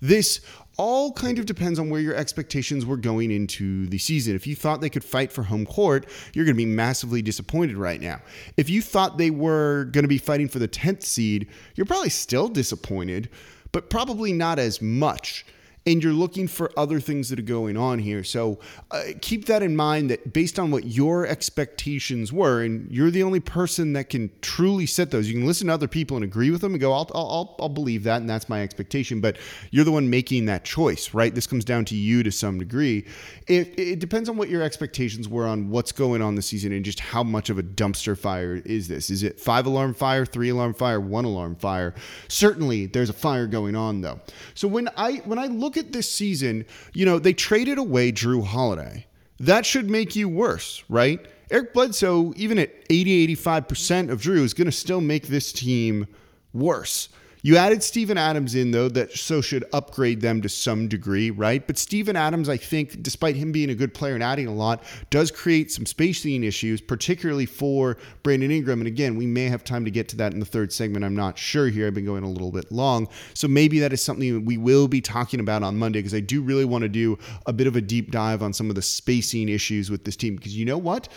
This 0.00 0.40
all 0.78 1.12
kind 1.12 1.38
of 1.40 1.44
depends 1.44 1.78
on 1.78 1.90
where 1.90 2.00
your 2.00 2.14
expectations 2.14 2.86
were 2.86 2.96
going 2.96 3.32
into 3.32 3.86
the 3.88 3.98
season. 3.98 4.36
If 4.36 4.46
you 4.46 4.54
thought 4.54 4.80
they 4.80 4.88
could 4.88 5.04
fight 5.04 5.32
for 5.32 5.42
home 5.42 5.66
court, 5.66 6.06
you're 6.32 6.44
going 6.44 6.54
to 6.54 6.64
be 6.64 6.64
massively 6.64 7.20
disappointed 7.20 7.76
right 7.76 8.00
now. 8.00 8.22
If 8.56 8.70
you 8.70 8.80
thought 8.80 9.18
they 9.18 9.30
were 9.30 9.84
going 9.86 10.04
to 10.04 10.08
be 10.08 10.18
fighting 10.18 10.48
for 10.48 10.60
the 10.60 10.68
10th 10.68 11.02
seed, 11.02 11.48
you're 11.74 11.84
probably 11.84 12.10
still 12.10 12.48
disappointed 12.48 13.28
but 13.72 13.90
probably 13.90 14.32
not 14.32 14.58
as 14.58 14.80
much. 14.80 15.44
And 15.88 16.04
you're 16.04 16.12
looking 16.12 16.46
for 16.46 16.70
other 16.76 17.00
things 17.00 17.30
that 17.30 17.38
are 17.38 17.42
going 17.42 17.78
on 17.78 17.98
here. 17.98 18.22
So 18.22 18.58
uh, 18.90 19.04
keep 19.22 19.46
that 19.46 19.62
in 19.62 19.74
mind 19.74 20.10
that 20.10 20.34
based 20.34 20.58
on 20.58 20.70
what 20.70 20.84
your 20.84 21.26
expectations 21.26 22.30
were, 22.30 22.62
and 22.62 22.92
you're 22.92 23.10
the 23.10 23.22
only 23.22 23.40
person 23.40 23.94
that 23.94 24.10
can 24.10 24.30
truly 24.42 24.84
set 24.84 25.10
those. 25.10 25.28
You 25.28 25.34
can 25.34 25.46
listen 25.46 25.68
to 25.68 25.72
other 25.72 25.88
people 25.88 26.18
and 26.18 26.24
agree 26.24 26.50
with 26.50 26.60
them 26.60 26.72
and 26.72 26.80
go, 26.80 26.92
I'll, 26.92 27.10
I'll, 27.14 27.56
I'll 27.58 27.68
believe 27.70 28.04
that, 28.04 28.20
and 28.20 28.28
that's 28.28 28.50
my 28.50 28.62
expectation. 28.62 29.22
But 29.22 29.38
you're 29.70 29.86
the 29.86 29.90
one 29.92 30.10
making 30.10 30.44
that 30.44 30.62
choice, 30.62 31.14
right? 31.14 31.34
This 31.34 31.46
comes 31.46 31.64
down 31.64 31.86
to 31.86 31.96
you 31.96 32.22
to 32.22 32.30
some 32.30 32.58
degree. 32.58 33.06
It, 33.46 33.78
it 33.78 33.98
depends 33.98 34.28
on 34.28 34.36
what 34.36 34.50
your 34.50 34.62
expectations 34.62 35.26
were 35.26 35.46
on 35.46 35.70
what's 35.70 35.92
going 35.92 36.20
on 36.20 36.34
this 36.34 36.48
season 36.48 36.72
and 36.72 36.84
just 36.84 37.00
how 37.00 37.22
much 37.22 37.48
of 37.48 37.58
a 37.58 37.62
dumpster 37.62 38.16
fire 38.16 38.56
is 38.66 38.88
this. 38.88 39.08
Is 39.08 39.22
it 39.22 39.40
five 39.40 39.64
alarm 39.64 39.94
fire, 39.94 40.26
three 40.26 40.50
alarm 40.50 40.74
fire, 40.74 41.00
one 41.00 41.24
alarm 41.24 41.56
fire? 41.56 41.94
Certainly, 42.28 42.86
there's 42.86 43.08
a 43.08 43.14
fire 43.14 43.46
going 43.46 43.74
on 43.74 44.02
though. 44.02 44.20
So 44.52 44.68
when 44.68 44.90
I 44.94 45.22
when 45.24 45.38
I 45.38 45.46
look 45.46 45.77
at 45.78 45.92
this 45.92 46.10
season, 46.10 46.66
you 46.92 47.06
know 47.06 47.18
they 47.18 47.32
traded 47.32 47.78
away 47.78 48.12
Jrue 48.12 48.44
Holiday. 48.44 49.06
That 49.40 49.64
should 49.64 49.88
make 49.88 50.16
you 50.16 50.28
worse, 50.28 50.84
right? 50.88 51.24
Eric 51.50 51.72
Bledsoe, 51.72 52.34
even 52.36 52.58
at 52.58 52.70
80, 52.90 53.34
85% 53.36 54.10
of 54.10 54.20
Jrue, 54.20 54.42
is 54.42 54.52
going 54.52 54.66
to 54.66 54.72
still 54.72 55.00
make 55.00 55.28
this 55.28 55.52
team 55.52 56.06
worse. 56.52 57.08
You 57.42 57.56
added 57.56 57.82
Steven 57.82 58.18
Adams 58.18 58.54
in, 58.54 58.72
though, 58.72 58.88
that 58.88 59.12
so 59.12 59.40
should 59.40 59.64
upgrade 59.72 60.20
them 60.20 60.42
to 60.42 60.48
some 60.48 60.88
degree, 60.88 61.30
right? 61.30 61.64
But 61.64 61.78
Steven 61.78 62.16
Adams, 62.16 62.48
I 62.48 62.56
think, 62.56 63.02
despite 63.02 63.36
him 63.36 63.52
being 63.52 63.70
a 63.70 63.74
good 63.74 63.94
player 63.94 64.14
and 64.14 64.22
adding 64.22 64.48
a 64.48 64.54
lot, 64.54 64.82
does 65.10 65.30
create 65.30 65.70
some 65.70 65.86
spacing 65.86 66.42
issues, 66.42 66.80
particularly 66.80 67.46
for 67.46 67.96
Brandon 68.24 68.50
Ingram. 68.50 68.80
And 68.80 68.88
again, 68.88 69.16
we 69.16 69.26
may 69.26 69.44
have 69.44 69.62
time 69.62 69.84
to 69.84 69.90
get 69.90 70.08
to 70.10 70.16
that 70.16 70.32
in 70.32 70.40
the 70.40 70.46
third 70.46 70.72
segment. 70.72 71.04
I'm 71.04 71.14
not 71.14 71.38
sure 71.38 71.68
here. 71.68 71.86
I've 71.86 71.94
been 71.94 72.04
going 72.04 72.24
a 72.24 72.30
little 72.30 72.50
bit 72.50 72.72
long. 72.72 73.08
So 73.34 73.46
maybe 73.46 73.78
that 73.80 73.92
is 73.92 74.02
something 74.02 74.44
we 74.44 74.56
will 74.56 74.88
be 74.88 75.00
talking 75.00 75.38
about 75.38 75.62
on 75.62 75.78
Monday 75.78 76.00
because 76.00 76.14
I 76.14 76.20
do 76.20 76.42
really 76.42 76.64
want 76.64 76.82
to 76.82 76.88
do 76.88 77.18
a 77.46 77.52
bit 77.52 77.68
of 77.68 77.76
a 77.76 77.80
deep 77.80 78.10
dive 78.10 78.42
on 78.42 78.52
some 78.52 78.68
of 78.68 78.74
the 78.74 78.82
spacing 78.82 79.48
issues 79.48 79.90
with 79.90 80.04
this 80.04 80.16
team. 80.16 80.34
Because 80.36 80.56
you 80.56 80.64
know 80.64 80.78
what? 80.78 81.08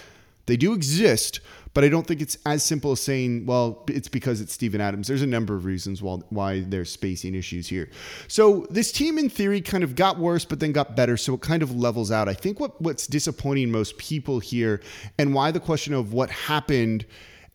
They 0.46 0.58
do 0.58 0.74
exist, 0.74 1.40
but 1.74 1.84
I 1.84 1.90
don't 1.90 2.06
think 2.06 2.22
it's 2.22 2.38
as 2.46 2.64
simple 2.64 2.92
as 2.92 3.02
saying, 3.02 3.46
well, 3.46 3.84
it's 3.88 4.08
because 4.08 4.42
it's 4.42 4.54
Steven 4.54 4.82
Adams. 4.82 5.08
There's 5.08 5.22
a 5.22 5.28
number 5.28 5.56
of 5.56 5.66
reasons 5.66 6.02
why 6.02 6.62
there's 6.62 6.92
spacing 6.92 7.36
issues 7.36 7.68
here. 7.68 7.90
So 8.28 8.68
this 8.70 8.92
team, 8.92 9.18
in 9.18 9.30
theory, 9.30 9.62
kind 9.62 9.84
of 9.84 9.96
got 9.96 10.18
worse, 10.18 10.44
but 10.44 10.60
then 10.60 10.72
got 10.72 10.96
better. 10.96 11.16
So 11.16 11.36
it 11.36 11.42
kind 11.42 11.64
of 11.64 11.76
levels 11.76 12.12
out. 12.12 12.28
I 12.28 12.34
think 12.34 12.60
what, 12.60 12.82
what's 12.82 13.08
disappointing 13.08 13.72
most 13.72 13.98
people 13.98 14.40
here, 14.40 14.82
and 15.18 15.34
why 15.34 15.52
the 15.52 15.60
question 15.60 15.94
of 15.94 16.14
what 16.14 16.30
happened 16.30 17.06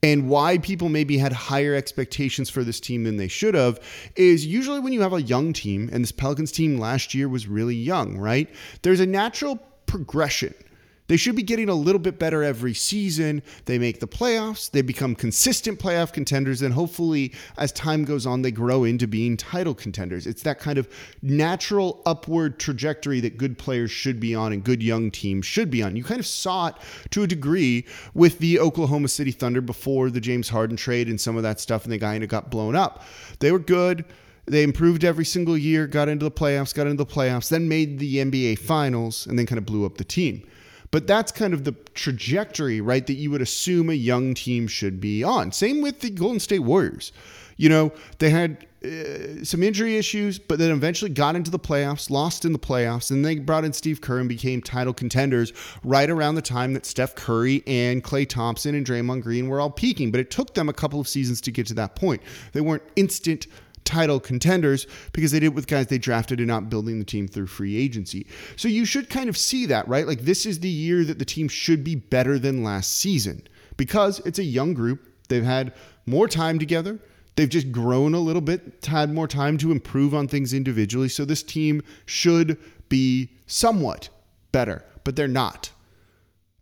and 0.02 0.28
why 0.28 0.58
people 0.58 0.88
maybe 0.88 1.18
had 1.18 1.32
higher 1.32 1.74
expectations 1.74 2.48
for 2.48 2.62
this 2.62 2.80
team 2.80 3.04
than 3.04 3.16
they 3.16 3.28
should 3.28 3.54
have 3.54 3.80
is 4.14 4.46
usually 4.46 4.78
when 4.78 4.92
you 4.92 5.00
have 5.00 5.14
a 5.14 5.22
young 5.22 5.52
team, 5.52 5.88
and 5.92 6.02
this 6.02 6.12
Pelicans 6.12 6.52
team 6.52 6.78
last 6.78 7.14
year 7.14 7.28
was 7.28 7.46
really 7.46 7.74
young, 7.74 8.16
right? 8.16 8.48
There's 8.82 9.00
a 9.00 9.06
natural 9.06 9.56
progression 9.86 10.54
they 11.08 11.16
should 11.16 11.36
be 11.36 11.42
getting 11.42 11.68
a 11.68 11.74
little 11.74 11.98
bit 11.98 12.18
better 12.18 12.42
every 12.42 12.74
season. 12.74 13.42
They 13.64 13.78
make 13.78 14.00
the 14.00 14.08
playoffs, 14.08 14.70
they 14.70 14.82
become 14.82 15.14
consistent 15.14 15.78
playoff 15.78 16.12
contenders, 16.12 16.62
and 16.62 16.74
hopefully, 16.74 17.32
as 17.58 17.72
time 17.72 18.04
goes 18.04 18.26
on, 18.26 18.42
they 18.42 18.50
grow 18.50 18.84
into 18.84 19.06
being 19.06 19.36
title 19.36 19.74
contenders. 19.74 20.26
It's 20.26 20.42
that 20.42 20.58
kind 20.58 20.78
of 20.78 20.88
natural 21.22 22.02
upward 22.06 22.58
trajectory 22.58 23.20
that 23.20 23.36
good 23.36 23.58
players 23.58 23.90
should 23.90 24.20
be 24.20 24.34
on 24.34 24.52
and 24.52 24.64
good 24.64 24.82
young 24.82 25.10
teams 25.10 25.46
should 25.46 25.70
be 25.70 25.82
on. 25.82 25.96
You 25.96 26.04
kind 26.04 26.20
of 26.20 26.26
saw 26.26 26.68
it 26.68 26.74
to 27.10 27.22
a 27.22 27.26
degree 27.26 27.84
with 28.14 28.38
the 28.38 28.58
Oklahoma 28.58 29.08
City 29.08 29.30
Thunder 29.30 29.60
before 29.60 30.10
the 30.10 30.20
James 30.20 30.48
Harden 30.48 30.76
trade 30.76 31.08
and 31.08 31.20
some 31.20 31.36
of 31.36 31.42
that 31.42 31.60
stuff, 31.60 31.84
and 31.84 31.92
they 31.92 31.98
kind 31.98 32.22
of 32.22 32.28
got 32.28 32.50
blown 32.50 32.74
up. 32.74 33.04
They 33.38 33.52
were 33.52 33.58
good. 33.58 34.04
They 34.46 34.62
improved 34.62 35.04
every 35.04 35.24
single 35.24 35.58
year, 35.58 35.88
got 35.88 36.08
into 36.08 36.24
the 36.24 36.30
playoffs, 36.30 36.72
got 36.72 36.86
into 36.86 37.02
the 37.02 37.10
playoffs, 37.10 37.48
then 37.48 37.68
made 37.68 37.98
the 37.98 38.18
NBA 38.18 38.60
finals, 38.60 39.26
and 39.26 39.36
then 39.36 39.44
kind 39.44 39.58
of 39.58 39.66
blew 39.66 39.84
up 39.84 39.98
the 39.98 40.04
team. 40.04 40.46
But 40.96 41.06
that's 41.06 41.30
kind 41.30 41.52
of 41.52 41.64
the 41.64 41.72
trajectory, 41.92 42.80
right, 42.80 43.06
that 43.06 43.16
you 43.16 43.30
would 43.30 43.42
assume 43.42 43.90
a 43.90 43.92
young 43.92 44.32
team 44.32 44.66
should 44.66 44.98
be 44.98 45.22
on. 45.22 45.52
Same 45.52 45.82
with 45.82 46.00
the 46.00 46.08
Golden 46.08 46.40
State 46.40 46.60
Warriors. 46.60 47.12
You 47.58 47.68
know, 47.68 47.92
they 48.18 48.30
had 48.30 48.66
uh, 48.82 49.44
some 49.44 49.62
injury 49.62 49.98
issues, 49.98 50.38
but 50.38 50.58
then 50.58 50.70
eventually 50.70 51.10
got 51.10 51.36
into 51.36 51.50
the 51.50 51.58
playoffs, 51.58 52.08
lost 52.08 52.46
in 52.46 52.54
the 52.54 52.58
playoffs, 52.58 53.10
and 53.10 53.22
they 53.22 53.38
brought 53.38 53.66
in 53.66 53.74
Steve 53.74 54.00
Kerr 54.00 54.20
and 54.20 54.28
became 54.28 54.62
title 54.62 54.94
contenders 54.94 55.52
right 55.84 56.08
around 56.08 56.36
the 56.36 56.40
time 56.40 56.72
that 56.72 56.86
Steph 56.86 57.14
Curry 57.14 57.62
and 57.66 58.02
Klay 58.02 58.26
Thompson 58.26 58.74
and 58.74 58.86
Draymond 58.86 59.22
Green 59.22 59.48
were 59.48 59.60
all 59.60 59.68
peaking. 59.68 60.10
But 60.10 60.20
it 60.20 60.30
took 60.30 60.54
them 60.54 60.70
a 60.70 60.72
couple 60.72 60.98
of 60.98 61.06
seasons 61.06 61.42
to 61.42 61.50
get 61.50 61.66
to 61.66 61.74
that 61.74 61.94
point. 61.94 62.22
They 62.52 62.62
weren't 62.62 62.84
instant 62.96 63.48
title 63.86 64.20
contenders 64.20 64.86
because 65.12 65.30
they 65.30 65.40
did 65.40 65.46
it 65.46 65.54
with 65.54 65.66
guys 65.66 65.86
they 65.86 65.96
drafted 65.96 66.38
and 66.40 66.48
not 66.48 66.68
building 66.68 66.98
the 66.98 67.04
team 67.04 67.26
through 67.26 67.46
free 67.46 67.76
agency. 67.76 68.26
So 68.56 68.68
you 68.68 68.84
should 68.84 69.08
kind 69.08 69.30
of 69.30 69.36
see 69.36 69.64
that, 69.66 69.88
right? 69.88 70.06
Like 70.06 70.20
this 70.20 70.44
is 70.44 70.60
the 70.60 70.68
year 70.68 71.04
that 71.04 71.18
the 71.18 71.24
team 71.24 71.48
should 71.48 71.82
be 71.82 71.94
better 71.94 72.38
than 72.38 72.62
last 72.62 72.98
season 72.98 73.46
because 73.76 74.20
it's 74.26 74.38
a 74.38 74.44
young 74.44 74.74
group. 74.74 75.08
They've 75.28 75.44
had 75.44 75.72
more 76.04 76.28
time 76.28 76.58
together. 76.58 76.98
They've 77.36 77.48
just 77.48 77.70
grown 77.70 78.14
a 78.14 78.20
little 78.20 78.42
bit, 78.42 78.86
had 78.86 79.12
more 79.12 79.28
time 79.28 79.58
to 79.58 79.70
improve 79.70 80.14
on 80.14 80.26
things 80.26 80.52
individually. 80.52 81.08
So 81.08 81.24
this 81.24 81.42
team 81.42 81.82
should 82.06 82.58
be 82.88 83.30
somewhat 83.46 84.08
better, 84.52 84.84
but 85.04 85.16
they're 85.16 85.28
not. 85.28 85.70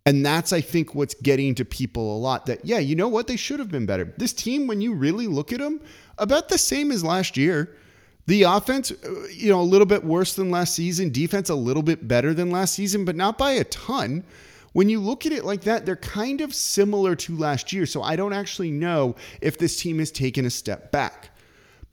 And 0.05 0.23
that's, 0.23 0.53
I 0.53 0.61
think, 0.61 0.93
what's 0.93 1.15
getting 1.15 1.55
to 1.55 1.65
people 1.65 2.15
a 2.15 2.19
lot 2.19 2.45
that, 2.45 2.63
yeah, 2.63 2.77
you 2.77 2.95
know 2.95 3.07
what? 3.07 3.25
They 3.25 3.37
should 3.37 3.59
have 3.59 3.71
been 3.71 3.87
better. 3.87 4.13
This 4.17 4.33
team, 4.33 4.67
when 4.67 4.79
you 4.79 4.93
really 4.93 5.25
look 5.25 5.51
at 5.51 5.59
them, 5.59 5.81
about 6.17 6.49
the 6.49 6.57
same 6.57 6.91
as 6.91 7.03
last 7.03 7.37
year. 7.37 7.75
The 8.27 8.43
offense, 8.43 8.91
uh, 8.91 9.27
you 9.31 9.49
know, 9.49 9.61
a 9.61 9.63
little 9.63 9.85
bit 9.85 10.03
worse 10.03 10.33
than 10.33 10.49
last 10.49 10.73
season. 10.73 11.11
Defense, 11.11 11.49
a 11.49 11.55
little 11.55 11.83
bit 11.83 12.07
better 12.07 12.33
than 12.33 12.49
last 12.49 12.73
season, 12.73 13.05
but 13.05 13.15
not 13.15 13.37
by 13.37 13.51
a 13.51 13.63
ton. 13.65 14.23
When 14.73 14.89
you 14.89 14.99
look 14.99 15.25
at 15.25 15.31
it 15.31 15.45
like 15.45 15.61
that, 15.61 15.85
they're 15.85 15.95
kind 15.95 16.41
of 16.41 16.53
similar 16.53 17.15
to 17.15 17.37
last 17.37 17.71
year. 17.71 17.85
So 17.85 18.01
I 18.01 18.15
don't 18.15 18.33
actually 18.33 18.71
know 18.71 19.15
if 19.41 19.57
this 19.57 19.79
team 19.79 19.99
has 19.99 20.11
taken 20.11 20.45
a 20.45 20.49
step 20.49 20.91
back 20.91 21.29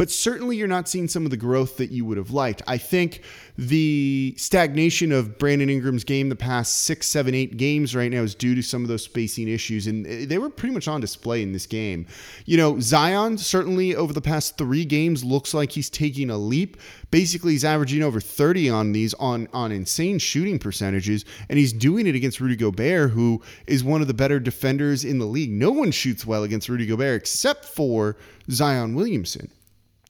but 0.02 0.10
certainly 0.10 0.56
you're 0.56 0.66
not 0.66 0.88
seeing 0.88 1.06
some 1.06 1.24
of 1.24 1.30
the 1.30 1.36
growth 1.36 1.76
that 1.76 1.92
you 1.92 2.04
would 2.04 2.16
have 2.16 2.32
liked. 2.32 2.60
I 2.66 2.76
think 2.76 3.20
the 3.56 4.34
stagnation 4.36 5.12
of 5.12 5.38
Brandon 5.38 5.70
Ingram's 5.70 6.02
game 6.02 6.28
the 6.28 6.34
past 6.34 6.78
six, 6.78 7.06
seven, 7.06 7.36
eight 7.36 7.56
games 7.56 7.94
right 7.94 8.10
now 8.10 8.22
is 8.22 8.34
due 8.34 8.56
to 8.56 8.62
some 8.62 8.82
of 8.82 8.88
those 8.88 9.04
spacing 9.04 9.46
issues, 9.46 9.86
and 9.86 10.04
they 10.04 10.38
were 10.38 10.50
pretty 10.50 10.74
much 10.74 10.88
on 10.88 11.00
display 11.00 11.40
in 11.40 11.52
this 11.52 11.66
game. 11.66 12.04
You 12.46 12.56
know, 12.56 12.80
Zion 12.80 13.38
certainly 13.38 13.94
over 13.94 14.12
the 14.12 14.20
past 14.20 14.58
three 14.58 14.84
games 14.84 15.22
looks 15.22 15.54
like 15.54 15.70
he's 15.70 15.88
taking 15.88 16.30
a 16.30 16.36
leap. 16.36 16.78
Basically, 17.12 17.52
he's 17.52 17.64
averaging 17.64 18.02
over 18.02 18.18
30 18.18 18.70
on 18.70 18.90
these 18.90 19.14
on 19.14 19.46
on 19.52 19.70
insane 19.70 20.18
shooting 20.18 20.58
percentages, 20.58 21.24
and 21.48 21.60
he's 21.60 21.72
doing 21.72 22.08
it 22.08 22.16
against 22.16 22.40
Rudy 22.40 22.56
Gobert, 22.56 23.12
who 23.12 23.40
is 23.68 23.84
one 23.84 24.00
of 24.00 24.08
the 24.08 24.14
better 24.14 24.40
defenders 24.40 25.04
in 25.04 25.20
the 25.20 25.26
league. 25.26 25.52
No 25.52 25.70
one 25.70 25.92
shoots 25.92 26.26
well 26.26 26.42
against 26.42 26.68
Rudy 26.68 26.86
Gobert 26.86 27.20
except 27.20 27.66
for 27.66 28.16
Zion 28.50 28.96
Williamson. 28.96 29.48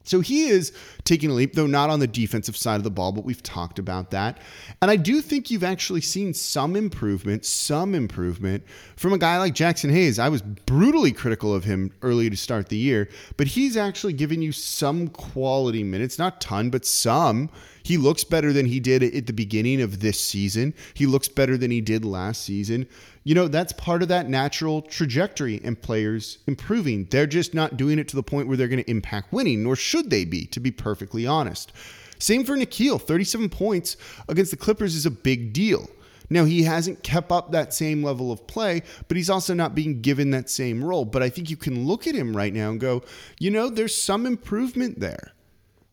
So 0.05 0.21
he 0.21 0.49
is 0.49 0.73
taking 1.05 1.31
a 1.31 1.35
leap, 1.35 1.55
though 1.55 1.67
not 1.67 1.91
on 1.91 2.01
the 2.01 2.07
defensive 2.07 2.57
side 2.57 2.77
of 2.77 2.85
the 2.85 2.91
ball, 2.91 3.13
but 3.13 3.25
we've 3.25 3.43
talked 3.43 3.79
about 3.79 4.11
that. 4.11 4.39
And 4.81 4.91
I 4.91 4.97
do 4.97 5.21
think 5.21 5.51
you've 5.51 5.65
actually 5.65 6.01
seen 6.01 6.35
some 6.35 6.77
improvement, 6.77 7.45
some 7.45 7.95
improvement 7.95 8.65
from 8.97 9.13
a 9.13 9.19
guy 9.19 9.39
like 9.39 9.55
Jaxson 9.55 9.91
Hayes. 9.91 10.19
I 10.19 10.29
was 10.29 10.43
brutally 10.43 11.13
critical 11.13 11.55
of 11.55 11.65
him 11.65 11.93
early 12.03 12.29
to 12.31 12.37
start 12.37 12.69
the 12.69 12.77
year, 12.77 13.09
but 13.37 13.47
he's 13.47 13.77
actually 13.77 14.13
given 14.13 14.43
you 14.43 14.53
some 14.53 15.09
quality 15.09 15.83
minutes, 15.83 16.19
not 16.19 16.41
ton, 16.41 16.71
but 16.71 16.85
some. 16.85 17.51
He 17.83 17.97
looks 17.97 18.25
better 18.25 18.53
than 18.53 18.67
he 18.67 18.81
did 18.81 19.03
at 19.03 19.27
the 19.27 19.33
beginning 19.33 19.81
of 19.81 20.01
this 20.01 20.21
season. 20.21 20.75
He 20.95 21.07
looks 21.07 21.29
better 21.29 21.57
than 21.57 21.71
he 21.71 21.81
did 21.81 22.05
last 22.05 22.43
season 22.43 22.87
you 23.25 23.35
know, 23.35 23.49
that's 23.49 23.73
part 23.73 24.03
of 24.03 24.09
that 24.09 24.29
natural 24.29 24.83
trajectory 24.83 25.61
and 25.63 25.81
players 25.81 26.39
improving. 26.47 27.07
They're 27.11 27.27
just 27.27 27.55
not 27.55 27.77
doing 27.77 27.99
it 27.99 28.09
to 28.09 28.17
the 28.17 28.23
point 28.23 28.49
where 28.49 28.57
they're 28.57 28.69
going 28.69 28.83
to 28.83 28.91
impact 28.91 29.33
winning, 29.33 29.63
nor 29.63 29.77
should 29.77 30.11
they 30.11 30.25
be, 30.25 30.47
to 30.47 30.61
be 30.61 30.71
perfectly 30.73 31.27
honest. 31.27 31.73
Same 32.19 32.45
for 32.45 32.57
Nickeil. 32.57 33.01
37 33.01 33.49
points 33.49 33.97
against 34.29 34.51
the 34.51 34.57
Clippers 34.57 34.95
is 34.95 35.07
a 35.07 35.11
big 35.11 35.53
deal. 35.53 35.89
Now, 36.31 36.45
he 36.45 36.63
hasn't 36.63 37.03
kept 37.03 37.31
up 37.31 37.53
that 37.53 37.75
same 37.75 38.03
level 38.03 38.33
of 38.33 38.47
play, 38.47 38.83
but 39.07 39.17
he's 39.17 39.31
also 39.31 39.55
not 39.55 39.75
being 39.75 40.01
given 40.01 40.31
that 40.31 40.49
same 40.49 40.83
role. 40.83 41.05
But 41.05 41.23
I 41.23 41.29
think 41.29 41.51
you 41.51 41.57
can 41.57 41.87
look 41.87 42.07
at 42.07 42.15
him 42.15 42.37
right 42.37 42.55
now 42.55 42.71
and 42.71 42.81
go, 42.81 43.03
you 43.39 43.51
know, 43.51 43.69
there's 43.69 43.95
some 43.95 44.25
improvement 44.25 44.99
there. 44.99 45.33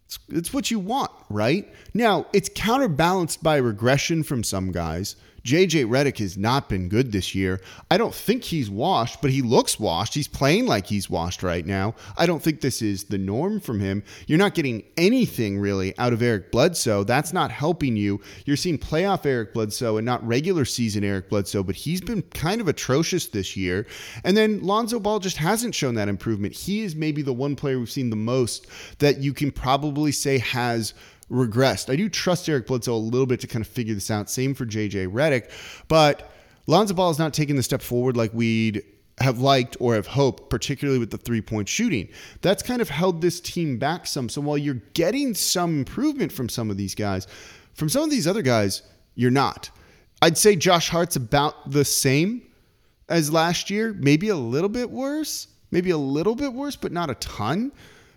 It's, 0.10 0.20
it's 0.30 0.52
what 0.52 0.72
you 0.72 0.80
want, 0.80 1.12
right? 1.30 1.72
Now, 1.94 2.26
it's 2.34 2.50
counterbalanced 2.56 3.44
by 3.44 3.58
regression 3.58 4.24
from 4.24 4.44
some 4.44 4.72
guys. 4.72 5.16
JJ 5.44 5.88
Redick 5.88 6.20
has 6.20 6.38
not 6.38 6.70
been 6.70 6.90
good 6.90 7.12
this 7.12 7.34
year. 7.34 7.62
I 7.90 7.98
don't 7.98 8.14
think 8.14 8.44
he's 8.44 8.70
washed, 8.70 9.22
but 9.22 9.32
he 9.32 9.42
looks 9.42 9.80
washed. 9.80 10.14
He's 10.14 10.28
playing 10.28 10.66
like 10.66 10.86
he's 10.86 11.10
washed 11.10 11.44
right 11.44 11.66
now. 11.66 11.96
I 12.18 12.26
don't 12.26 12.42
think 12.42 12.62
this 12.62 12.82
is 12.82 13.06
the 13.06 13.18
norm 13.18 13.60
from 13.60 13.80
him. 13.80 14.04
You're 14.28 14.38
not 14.38 14.56
getting 14.56 14.84
anything 14.98 15.60
really 15.60 15.98
out 15.98 16.14
of 16.14 16.22
Eric 16.22 16.52
Bledsoe. 16.52 17.04
That's 17.04 17.34
not 17.34 17.52
helping 17.52 17.96
you. 17.96 18.22
You're 18.46 18.58
seeing 18.58 18.78
playoff 18.78 19.26
Eric 19.26 19.54
Bledsoe 19.54 19.98
and 19.98 20.06
not 20.06 20.26
regular 20.26 20.66
season 20.66 21.04
Eric 21.04 21.30
Bledsoe, 21.30 21.64
but 21.64 21.76
he's 21.76 22.02
been 22.02 22.22
kind 22.22 22.62
of 22.62 22.68
atrocious 22.68 23.28
this 23.28 23.56
year. 23.56 23.86
And 24.24 24.36
then 24.36 24.62
Lonzo 24.64 25.00
Ball 25.00 25.20
just 25.20 25.38
hasn't 25.38 25.76
shown 25.76 25.96
that 25.96 26.10
improvement. 26.10 26.54
He 26.54 26.82
is 26.82 26.96
maybe 26.96 27.22
the 27.22 27.34
one 27.34 27.56
player 27.56 27.80
we've 27.80 27.90
seen 27.90 28.10
the 28.10 28.16
most 28.16 28.68
that 29.00 29.20
you 29.20 29.34
can 29.34 29.52
probably 29.52 30.12
say 30.12 30.38
has 30.40 30.94
regressed. 31.32 31.92
I 31.92 31.96
do 31.96 32.10
trust 32.10 32.48
Eric 32.50 32.68
Bledsoe 32.68 32.94
a 32.94 32.98
little 32.98 33.28
bit 33.28 33.40
to 33.42 33.48
kind 33.48 33.64
of 33.64 33.72
figure 33.72 33.94
this 33.94 34.10
out. 34.10 34.30
Same 34.30 34.54
for 34.54 34.66
JJ 34.66 35.12
Redick, 35.12 35.52
but 35.88 36.32
Lonzo 36.68 36.94
Ball 36.94 37.10
is 37.12 37.20
not 37.20 37.34
taking 37.34 37.56
the 37.56 37.64
step 37.64 37.82
forward 37.82 38.16
like 38.16 38.34
we'd 38.34 38.84
have 39.20 39.40
liked 39.40 39.76
or 39.80 39.96
have 39.96 40.08
hoped, 40.08 40.50
particularly 40.50 41.00
with 41.00 41.12
the 41.12 41.18
three 41.18 41.42
point 41.42 41.68
shooting. 41.68 42.08
That's 42.42 42.64
kind 42.64 42.82
of 42.82 42.90
held 42.90 43.22
this 43.22 43.40
team 43.40 43.78
back 43.78 44.08
some. 44.08 44.30
So 44.30 44.42
while 44.42 44.58
you're 44.58 44.82
getting 44.94 45.34
some 45.34 45.80
improvement 45.80 46.32
from 46.32 46.50
some 46.50 46.70
of 46.70 46.78
these 46.78 46.96
guys, 46.96 47.28
from 47.74 47.90
some 47.90 48.04
of 48.04 48.10
these 48.10 48.28
other 48.28 48.42
guys, 48.42 48.82
you're 49.16 49.32
not. 49.32 49.70
I'd 50.22 50.38
say 50.38 50.56
Josh 50.56 50.90
Hart's 50.90 51.16
about 51.16 51.72
the 51.72 51.86
same 51.86 52.44
as 53.08 53.32
last 53.32 53.70
year, 53.70 53.94
maybe 53.98 54.30
a 54.30 54.36
little 54.36 54.70
bit 54.70 54.90
worse, 54.90 55.48
maybe 55.72 55.90
a 55.90 55.98
little 55.98 56.36
bit 56.36 56.54
worse, 56.54 56.76
but 56.76 56.92
not 56.92 57.10
a 57.10 57.16
ton. 57.16 57.72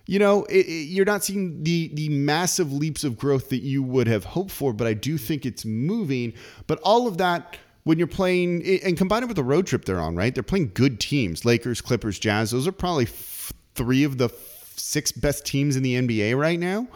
You 0.06 0.18
know, 0.18 0.44
it, 0.44 0.66
it, 0.66 0.88
you're 0.88 1.04
not 1.04 1.24
seeing 1.24 1.62
the 1.62 1.90
the 1.94 2.08
massive 2.08 2.72
leaps 2.72 3.04
of 3.04 3.16
growth 3.16 3.50
that 3.50 3.62
you 3.62 3.82
would 3.82 4.08
have 4.08 4.24
hoped 4.24 4.50
for, 4.50 4.72
but 4.72 4.86
I 4.86 4.94
do 4.94 5.16
think 5.16 5.46
it's 5.46 5.64
moving. 5.64 6.32
But 6.66 6.80
all 6.82 7.06
of 7.06 7.18
that 7.18 7.56
when 7.84 7.98
you're 7.98 8.06
playing 8.06 8.64
and 8.84 8.96
combine 8.96 9.22
it 9.22 9.26
with 9.26 9.36
the 9.36 9.44
road 9.44 9.66
trip 9.66 9.84
they're 9.84 10.00
on, 10.00 10.16
right? 10.16 10.34
They're 10.34 10.42
playing 10.42 10.72
good 10.74 11.00
teams 11.00 11.44
Lakers, 11.44 11.80
Clippers, 11.80 12.18
Jazz. 12.18 12.50
Those 12.50 12.66
are 12.66 12.72
probably 12.72 13.04
f- 13.04 13.52
three 13.74 14.04
of 14.04 14.18
the 14.18 14.26
f- 14.26 14.72
six 14.76 15.12
best 15.12 15.46
teams 15.46 15.76
in 15.76 15.82
the 15.82 15.94
NBA 15.94 16.38
right 16.38 16.58
now. 16.58 16.86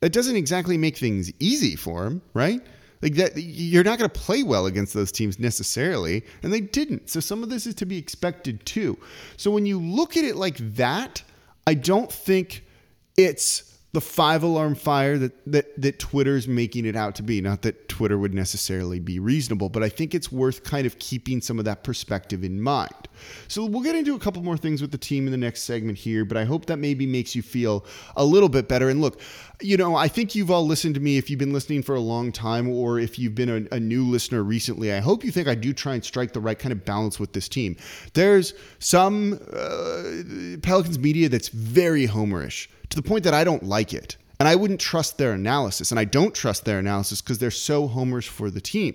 That 0.00 0.12
doesn't 0.12 0.36
exactly 0.36 0.76
make 0.76 0.96
things 0.96 1.32
easy 1.40 1.74
for 1.74 2.04
them, 2.04 2.22
right? 2.34 2.60
Like 3.02 3.14
that, 3.14 3.36
you're 3.36 3.84
not 3.84 3.98
going 3.98 4.10
to 4.10 4.20
play 4.20 4.42
well 4.42 4.66
against 4.66 4.94
those 4.94 5.12
teams 5.12 5.38
necessarily, 5.38 6.24
and 6.42 6.52
they 6.52 6.60
didn't. 6.60 7.10
So 7.10 7.20
some 7.20 7.42
of 7.42 7.50
this 7.50 7.66
is 7.66 7.74
to 7.76 7.86
be 7.86 7.98
expected 7.98 8.64
too. 8.66 8.98
So 9.36 9.50
when 9.50 9.66
you 9.66 9.80
look 9.80 10.16
at 10.16 10.24
it 10.24 10.36
like 10.36 10.56
that, 10.76 11.22
I 11.66 11.74
don't 11.74 12.10
think 12.10 12.64
it's 13.16 13.75
the 13.96 14.00
five 14.02 14.42
alarm 14.42 14.74
fire 14.74 15.16
that 15.16 15.32
that 15.50 15.80
that 15.80 15.98
Twitter's 15.98 16.46
making 16.46 16.84
it 16.84 16.94
out 16.96 17.14
to 17.14 17.22
be. 17.22 17.40
Not 17.40 17.62
that 17.62 17.88
Twitter 17.88 18.18
would 18.18 18.34
necessarily 18.34 19.00
be 19.00 19.18
reasonable, 19.18 19.70
but 19.70 19.82
I 19.82 19.88
think 19.88 20.14
it's 20.14 20.30
worth 20.30 20.64
kind 20.64 20.86
of 20.86 20.98
keeping 20.98 21.40
some 21.40 21.58
of 21.58 21.64
that 21.64 21.82
perspective 21.82 22.44
in 22.44 22.60
mind. 22.60 23.08
So 23.48 23.64
we'll 23.64 23.80
get 23.80 23.94
into 23.94 24.14
a 24.14 24.18
couple 24.18 24.42
more 24.42 24.58
things 24.58 24.82
with 24.82 24.90
the 24.90 24.98
team 24.98 25.24
in 25.24 25.30
the 25.30 25.38
next 25.38 25.62
segment 25.62 25.96
here, 25.96 26.26
but 26.26 26.36
I 26.36 26.44
hope 26.44 26.66
that 26.66 26.76
maybe 26.76 27.06
makes 27.06 27.34
you 27.34 27.40
feel 27.40 27.86
a 28.16 28.24
little 28.24 28.50
bit 28.50 28.68
better. 28.68 28.90
And 28.90 29.00
look, 29.00 29.18
you 29.62 29.78
know, 29.78 29.96
I 29.96 30.08
think 30.08 30.34
you've 30.34 30.50
all 30.50 30.66
listened 30.66 30.94
to 30.96 31.00
me 31.00 31.16
if 31.16 31.30
you've 31.30 31.38
been 31.38 31.54
listening 31.54 31.82
for 31.82 31.94
a 31.94 32.00
long 32.00 32.32
time 32.32 32.68
or 32.68 32.98
if 32.98 33.18
you've 33.18 33.34
been 33.34 33.48
a, 33.48 33.76
a 33.76 33.80
new 33.80 34.04
listener 34.04 34.42
recently. 34.42 34.92
I 34.92 34.98
hope 34.98 35.24
you 35.24 35.30
think 35.30 35.48
I 35.48 35.54
do 35.54 35.72
try 35.72 35.94
and 35.94 36.04
strike 36.04 36.34
the 36.34 36.40
right 36.40 36.58
kind 36.58 36.72
of 36.72 36.84
balance 36.84 37.18
with 37.18 37.32
this 37.32 37.48
team. 37.48 37.76
There's 38.12 38.52
some 38.78 39.40
uh, 39.54 40.58
Pelicans 40.60 40.98
media 40.98 41.30
that's 41.30 41.48
very 41.48 42.06
homerish 42.06 42.68
to 42.90 42.96
the 42.96 43.02
point 43.02 43.24
that 43.24 43.34
I 43.34 43.44
don't 43.44 43.64
like 43.64 43.92
it. 43.92 44.16
And 44.38 44.48
I 44.48 44.54
wouldn't 44.54 44.80
trust 44.80 45.18
their 45.18 45.32
analysis. 45.32 45.90
And 45.90 45.98
I 45.98 46.04
don't 46.04 46.34
trust 46.34 46.64
their 46.64 46.78
analysis 46.78 47.22
because 47.22 47.38
they're 47.38 47.50
so 47.50 47.86
homers 47.86 48.26
for 48.26 48.50
the 48.50 48.60
team. 48.60 48.94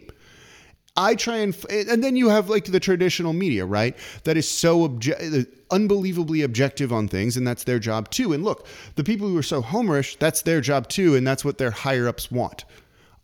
I 0.97 1.15
try 1.15 1.37
and 1.37 1.55
and 1.69 2.03
then 2.03 2.17
you 2.17 2.29
have 2.29 2.49
like 2.49 2.65
the 2.65 2.79
traditional 2.79 3.31
media, 3.31 3.65
right? 3.65 3.95
That 4.25 4.35
is 4.35 4.49
so 4.49 4.89
obje- 4.89 5.41
uh, 5.41 5.45
unbelievably 5.71 6.41
objective 6.41 6.91
on 6.91 7.07
things, 7.07 7.37
and 7.37 7.47
that's 7.47 7.63
their 7.63 7.79
job 7.79 8.09
too. 8.11 8.33
And 8.33 8.43
look, 8.43 8.67
the 8.95 9.03
people 9.03 9.27
who 9.27 9.37
are 9.37 9.43
so 9.43 9.61
homerish, 9.61 10.17
that's 10.19 10.41
their 10.41 10.59
job 10.59 10.89
too, 10.89 11.15
and 11.15 11.25
that's 11.25 11.45
what 11.45 11.57
their 11.57 11.71
higher 11.71 12.09
ups 12.09 12.29
want. 12.29 12.65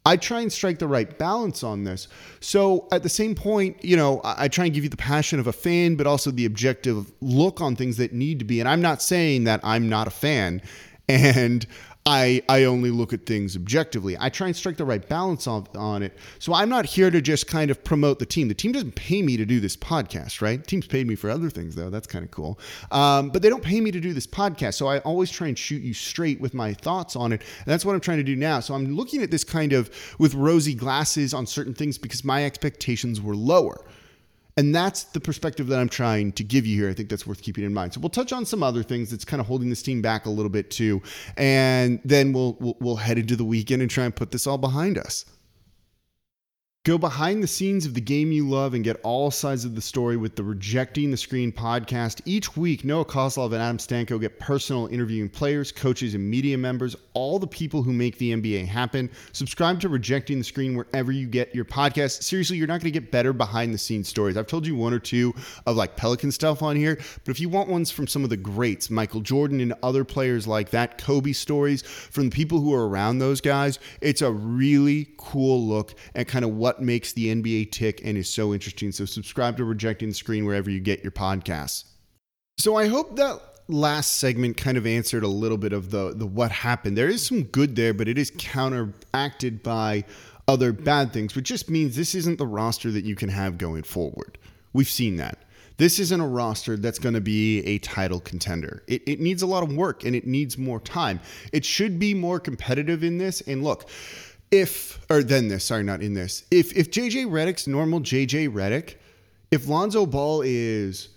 I 0.07 0.15
try 0.15 0.39
and 0.39 0.51
strike 0.51 0.79
the 0.79 0.87
right 0.87 1.17
balance 1.17 1.63
on 1.63 1.83
this. 1.83 2.07
So 2.39 2.87
at 2.93 3.03
the 3.03 3.09
same 3.09 3.35
point, 3.35 3.83
you 3.83 3.97
know, 3.97 4.21
I 4.23 4.47
try 4.47 4.63
and 4.63 4.73
give 4.73 4.85
you 4.85 4.89
the 4.89 4.95
passion 4.95 5.37
of 5.37 5.47
a 5.47 5.51
fan, 5.51 5.97
but 5.97 6.07
also 6.07 6.31
the 6.31 6.45
objective 6.45 7.11
look 7.19 7.59
on 7.59 7.75
things 7.75 7.97
that 7.97 8.13
need 8.13 8.39
to 8.39 8.45
be. 8.45 8.61
And 8.61 8.69
I'm 8.69 8.81
not 8.81 9.01
saying 9.01 9.43
that 9.43 9.59
I'm 9.63 9.89
not 9.89 10.07
a 10.07 10.11
fan 10.11 10.61
and 11.09 11.67
I, 12.07 12.41
I 12.47 12.63
only 12.63 12.89
look 12.89 13.11
at 13.11 13.25
things 13.25 13.57
objectively. 13.57 14.15
I 14.17 14.29
try 14.29 14.47
and 14.47 14.55
strike 14.55 14.77
the 14.77 14.85
right 14.85 15.05
balance 15.09 15.45
on, 15.45 15.67
on 15.75 16.03
it. 16.03 16.17
So 16.39 16.53
I'm 16.53 16.69
not 16.69 16.85
here 16.85 17.11
to 17.11 17.19
just 17.19 17.47
kind 17.47 17.69
of 17.69 17.83
promote 17.83 18.19
the 18.19 18.25
team. 18.25 18.47
The 18.47 18.53
team 18.53 18.71
doesn't 18.71 18.95
pay 18.95 19.21
me 19.21 19.35
to 19.35 19.43
do 19.43 19.59
this 19.59 19.75
podcast, 19.75 20.41
right? 20.41 20.65
Team's 20.65 20.87
paid 20.87 21.05
me 21.05 21.15
for 21.15 21.29
other 21.29 21.49
things, 21.49 21.75
though. 21.75 21.89
That's 21.89 22.07
kind 22.07 22.23
of 22.23 22.31
cool. 22.31 22.59
Um, 22.91 23.29
but 23.29 23.41
they 23.41 23.49
don't 23.49 23.61
pay 23.61 23.81
me 23.81 23.91
to 23.91 23.99
do 23.99 24.13
this 24.13 24.25
podcast. 24.25 24.75
So 24.75 24.87
I 24.87 24.99
always 24.99 25.29
try 25.29 25.47
and 25.47 25.59
shoot 25.59 25.81
you 25.81 25.93
straight 25.93 26.39
with 26.39 26.53
my 26.53 26.73
thoughts 26.73 27.17
on 27.17 27.33
it. 27.33 27.41
And 27.41 27.65
that's 27.65 27.83
what 27.83 27.93
I'm 27.93 27.99
trying 27.99 28.19
to 28.19 28.23
do 28.23 28.37
now. 28.37 28.61
So 28.61 28.73
I'm 28.73 28.95
looking 28.95 29.21
at 29.21 29.29
this 29.29 29.43
kind 29.43 29.73
of 29.73 29.91
with 30.17 30.33
rosy 30.33 30.75
glasses 30.75 31.33
on 31.33 31.45
certain 31.45 31.73
things 31.73 31.97
because 31.97 32.23
my 32.23 32.45
expectations 32.45 33.19
were 33.19 33.35
lower. 33.35 33.83
And 34.57 34.73
that's 34.73 35.03
the 35.03 35.19
perspective 35.19 35.67
that 35.67 35.79
I'm 35.79 35.87
trying 35.87 36.31
to 36.33 36.43
give 36.43 36.65
you 36.65 36.81
here. 36.81 36.89
I 36.89 36.93
think 36.93 37.09
that's 37.09 37.27
worth 37.27 37.43
keeping 37.43 37.63
in 37.63 37.73
mind. 37.73 37.93
So 37.93 37.99
we'll 37.99 38.09
touch 38.09 38.33
on 38.33 38.43
some 38.43 38.63
other 38.63 38.81
things 38.81 39.11
that's 39.11 39.23
kind 39.23 39.39
of 39.39 39.45
holding 39.45 39.69
this 39.69 39.83
team 39.83 40.01
back 40.01 40.25
a 40.25 40.31
little 40.31 40.49
bit 40.49 40.71
too, 40.71 41.01
and 41.37 42.01
then 42.03 42.33
we'll 42.33 42.57
we'll, 42.59 42.75
we'll 42.79 42.95
head 42.95 43.19
into 43.19 43.35
the 43.35 43.45
weekend 43.45 43.83
and 43.83 43.91
try 43.91 44.03
and 44.05 44.15
put 44.15 44.31
this 44.31 44.47
all 44.47 44.57
behind 44.57 44.97
us. 44.97 45.25
Go 46.87 46.97
behind 46.97 47.43
the 47.43 47.47
scenes 47.47 47.85
of 47.85 47.93
the 47.93 47.99
game 47.99 48.31
you 48.31 48.47
love 48.47 48.73
and 48.73 48.81
get 48.81 48.97
all 49.03 49.29
sides 49.29 49.65
of 49.65 49.75
the 49.75 49.81
story 49.81 50.15
with 50.15 50.37
the 50.37 50.43
Rejecting 50.45 51.11
the 51.11 51.17
Screen 51.17 51.51
podcast. 51.51 52.21
Each 52.23 52.55
week, 52.55 52.85
Noah 52.85 53.03
Kozlov 53.03 53.47
and 53.47 53.55
Adam 53.55 53.77
Stanko 53.77 54.21
get 54.21 54.39
personal 54.39 54.87
interviewing 54.87 55.27
players, 55.27 55.69
coaches, 55.69 56.13
and 56.15 56.23
media 56.23 56.57
members, 56.57 56.95
all 57.13 57.39
the 57.39 57.47
people 57.47 57.83
who 57.83 57.91
make 57.91 58.17
the 58.19 58.31
NBA 58.31 58.67
happen. 58.67 59.11
Subscribe 59.33 59.81
to 59.81 59.89
Rejecting 59.89 60.37
the 60.37 60.45
Screen 60.45 60.77
wherever 60.77 61.11
you 61.11 61.27
get 61.27 61.53
your 61.53 61.65
podcast. 61.65 62.23
Seriously, 62.23 62.55
you're 62.55 62.67
not 62.67 62.79
going 62.79 62.93
to 62.93 62.97
get 62.97 63.11
better 63.11 63.33
behind 63.33 63.73
the 63.73 63.77
scenes 63.77 64.07
stories. 64.07 64.37
I've 64.37 64.47
told 64.47 64.65
you 64.65 64.73
one 64.77 64.93
or 64.93 64.99
two 64.99 65.35
of 65.65 65.75
like 65.75 65.97
Pelican 65.97 66.31
stuff 66.31 66.63
on 66.63 66.77
here, 66.77 66.95
but 67.25 67.31
if 67.31 67.41
you 67.41 67.49
want 67.49 67.67
ones 67.67 67.91
from 67.91 68.07
some 68.07 68.23
of 68.23 68.29
the 68.29 68.37
greats, 68.37 68.89
Michael 68.89 69.19
Jordan 69.19 69.59
and 69.59 69.73
other 69.83 70.05
players 70.05 70.47
like 70.47 70.69
that, 70.69 70.97
Kobe 70.97 71.33
stories 71.33 71.81
from 71.81 72.29
the 72.29 72.33
people 72.33 72.61
who 72.61 72.73
are 72.73 72.87
around 72.87 73.19
those 73.19 73.41
guys, 73.41 73.77
it's 73.99 74.21
a 74.21 74.31
really 74.31 75.09
cool 75.17 75.67
look 75.67 75.93
at 76.15 76.29
kind 76.29 76.45
of 76.45 76.51
what 76.51 76.76
what 76.77 76.85
makes 76.85 77.13
the 77.13 77.33
NBA 77.33 77.71
tick 77.71 78.01
and 78.03 78.17
is 78.17 78.29
so 78.29 78.53
interesting. 78.53 78.91
So 78.91 79.05
subscribe 79.05 79.57
to 79.57 79.65
Rejecting 79.65 80.09
the 80.09 80.15
Screen 80.15 80.45
wherever 80.45 80.69
you 80.69 80.79
get 80.79 81.01
your 81.01 81.11
podcasts. 81.11 81.85
So 82.59 82.75
I 82.75 82.87
hope 82.87 83.15
that 83.15 83.39
last 83.67 84.17
segment 84.17 84.57
kind 84.57 84.77
of 84.77 84.85
answered 84.85 85.23
a 85.23 85.27
little 85.27 85.57
bit 85.57 85.73
of 85.73 85.89
the 85.91 86.13
the 86.15 86.27
what 86.27 86.51
happened. 86.51 86.97
There 86.97 87.09
is 87.09 87.25
some 87.25 87.43
good 87.43 87.75
there, 87.75 87.93
but 87.93 88.07
it 88.07 88.17
is 88.17 88.31
counteracted 88.37 89.63
by 89.63 90.03
other 90.47 90.71
bad 90.71 91.13
things, 91.13 91.35
which 91.35 91.45
just 91.45 91.69
means 91.69 91.95
this 91.95 92.13
isn't 92.13 92.37
the 92.37 92.47
roster 92.47 92.91
that 92.91 93.03
you 93.03 93.15
can 93.15 93.29
have 93.29 93.57
going 93.57 93.83
forward. 93.83 94.37
We've 94.73 94.89
seen 94.89 95.17
that. 95.17 95.39
This 95.77 95.99
isn't 95.99 96.19
a 96.19 96.27
roster 96.27 96.75
that's 96.75 96.97
going 96.97 97.13
to 97.13 97.21
be 97.21 97.59
a 97.59 97.77
title 97.79 98.19
contender. 98.19 98.83
It, 98.87 99.03
it 99.07 99.19
needs 99.19 99.43
a 99.43 99.47
lot 99.47 99.63
of 99.63 99.75
work 99.75 100.03
and 100.03 100.15
it 100.15 100.25
needs 100.25 100.57
more 100.57 100.79
time. 100.79 101.19
It 101.53 101.63
should 101.63 101.99
be 101.99 102.15
more 102.15 102.39
competitive 102.39 103.03
in 103.03 103.19
this. 103.19 103.41
And 103.41 103.63
look, 103.63 103.87
if 104.51 105.05
or 105.09 105.23
then 105.23 105.47
this, 105.47 105.65
sorry, 105.65 105.83
not 105.83 106.01
in 106.01 106.13
this. 106.13 106.43
If 106.51 106.75
if 106.75 106.91
JJ 106.91 107.27
Redick's 107.27 107.67
normal 107.67 107.99
JJ 107.99 108.49
Redick, 108.49 108.95
if 109.51 109.67
Lonzo 109.67 110.05
Ball 110.05 110.41
is 110.41 111.09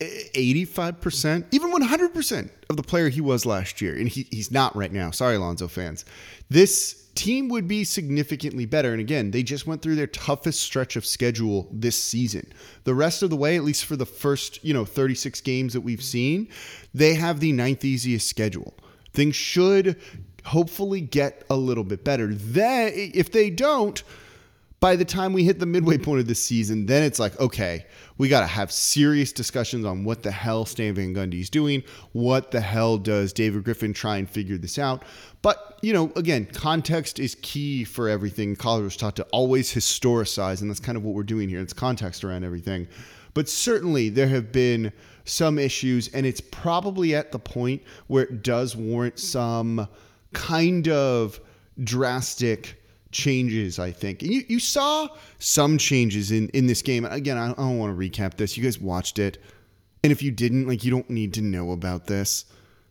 85%, 0.00 1.44
even 1.50 1.72
100% 1.72 2.50
of 2.70 2.76
the 2.76 2.82
player 2.82 3.10
he 3.10 3.20
was 3.20 3.44
last 3.44 3.82
year, 3.82 3.94
and 3.96 4.08
he, 4.08 4.26
he's 4.30 4.50
not 4.50 4.74
right 4.74 4.92
now. 4.92 5.10
Sorry, 5.10 5.36
Lonzo 5.36 5.68
fans. 5.68 6.06
This 6.48 7.10
team 7.14 7.48
would 7.48 7.68
be 7.68 7.84
significantly 7.84 8.64
better. 8.64 8.92
And 8.92 9.00
again, 9.00 9.30
they 9.30 9.42
just 9.42 9.66
went 9.66 9.82
through 9.82 9.96
their 9.96 10.06
toughest 10.06 10.62
stretch 10.62 10.96
of 10.96 11.04
schedule 11.04 11.68
this 11.70 12.02
season. 12.02 12.50
The 12.84 12.94
rest 12.94 13.22
of 13.22 13.28
the 13.28 13.36
way, 13.36 13.56
at 13.56 13.64
least 13.64 13.84
for 13.84 13.96
the 13.96 14.06
first, 14.06 14.64
you 14.64 14.72
know, 14.72 14.86
36 14.86 15.40
games 15.42 15.74
that 15.74 15.82
we've 15.82 16.02
seen, 16.02 16.48
they 16.94 17.14
have 17.14 17.40
the 17.40 17.52
ninth 17.52 17.84
easiest 17.84 18.26
schedule. 18.26 18.74
Things 19.12 19.36
should 19.36 20.00
hopefully 20.44 21.00
get 21.00 21.44
a 21.50 21.56
little 21.56 21.84
bit 21.84 22.04
better. 22.04 22.28
Then, 22.34 22.92
if 22.94 23.30
they 23.32 23.50
don't, 23.50 24.02
by 24.80 24.96
the 24.96 25.04
time 25.04 25.34
we 25.34 25.44
hit 25.44 25.58
the 25.58 25.66
midway 25.66 25.98
point 25.98 26.20
of 26.20 26.26
the 26.26 26.34
season, 26.34 26.86
then 26.86 27.02
it's 27.02 27.18
like, 27.18 27.38
okay, 27.38 27.84
we 28.16 28.28
got 28.28 28.40
to 28.40 28.46
have 28.46 28.72
serious 28.72 29.30
discussions 29.30 29.84
on 29.84 30.04
what 30.04 30.22
the 30.22 30.30
hell 30.30 30.64
Stan 30.64 30.94
Van 30.94 31.14
Gundy 31.14 31.40
is 31.40 31.50
doing. 31.50 31.82
What 32.12 32.50
the 32.50 32.62
hell 32.62 32.96
does 32.96 33.34
David 33.34 33.64
Griffin 33.64 33.92
try 33.92 34.16
and 34.16 34.28
figure 34.28 34.56
this 34.56 34.78
out? 34.78 35.04
But, 35.42 35.78
you 35.82 35.92
know, 35.92 36.10
again, 36.16 36.46
context 36.46 37.18
is 37.18 37.36
key 37.42 37.84
for 37.84 38.08
everything. 38.08 38.56
College 38.56 38.84
was 38.84 38.96
taught 38.96 39.16
to 39.16 39.24
always 39.32 39.72
historicize, 39.72 40.62
and 40.62 40.70
that's 40.70 40.80
kind 40.80 40.96
of 40.96 41.04
what 41.04 41.14
we're 41.14 41.22
doing 41.24 41.50
here. 41.50 41.60
It's 41.60 41.74
context 41.74 42.24
around 42.24 42.44
everything. 42.44 42.88
But 43.34 43.50
certainly 43.50 44.08
there 44.08 44.28
have 44.28 44.50
been 44.50 44.92
some 45.24 45.58
issues, 45.58 46.08
and 46.08 46.24
it's 46.24 46.40
probably 46.40 47.14
at 47.14 47.32
the 47.32 47.38
point 47.38 47.82
where 48.06 48.24
it 48.24 48.42
does 48.42 48.74
warrant 48.74 49.18
some 49.18 49.86
kind 50.32 50.88
of 50.88 51.40
drastic 51.82 52.80
changes, 53.12 53.78
I 53.78 53.90
think. 53.90 54.22
And 54.22 54.32
you, 54.32 54.44
you 54.48 54.58
saw 54.60 55.08
some 55.38 55.78
changes 55.78 56.30
in, 56.30 56.48
in 56.50 56.66
this 56.66 56.82
game. 56.82 57.04
Again, 57.04 57.36
I 57.36 57.48
don't 57.48 57.78
want 57.78 57.98
to 57.98 58.10
recap 58.10 58.36
this. 58.36 58.56
You 58.56 58.62
guys 58.62 58.78
watched 58.78 59.18
it. 59.18 59.38
And 60.02 60.12
if 60.12 60.22
you 60.22 60.30
didn't, 60.30 60.66
like, 60.66 60.84
you 60.84 60.90
don't 60.90 61.10
need 61.10 61.34
to 61.34 61.42
know 61.42 61.72
about 61.72 62.06
this. 62.06 62.46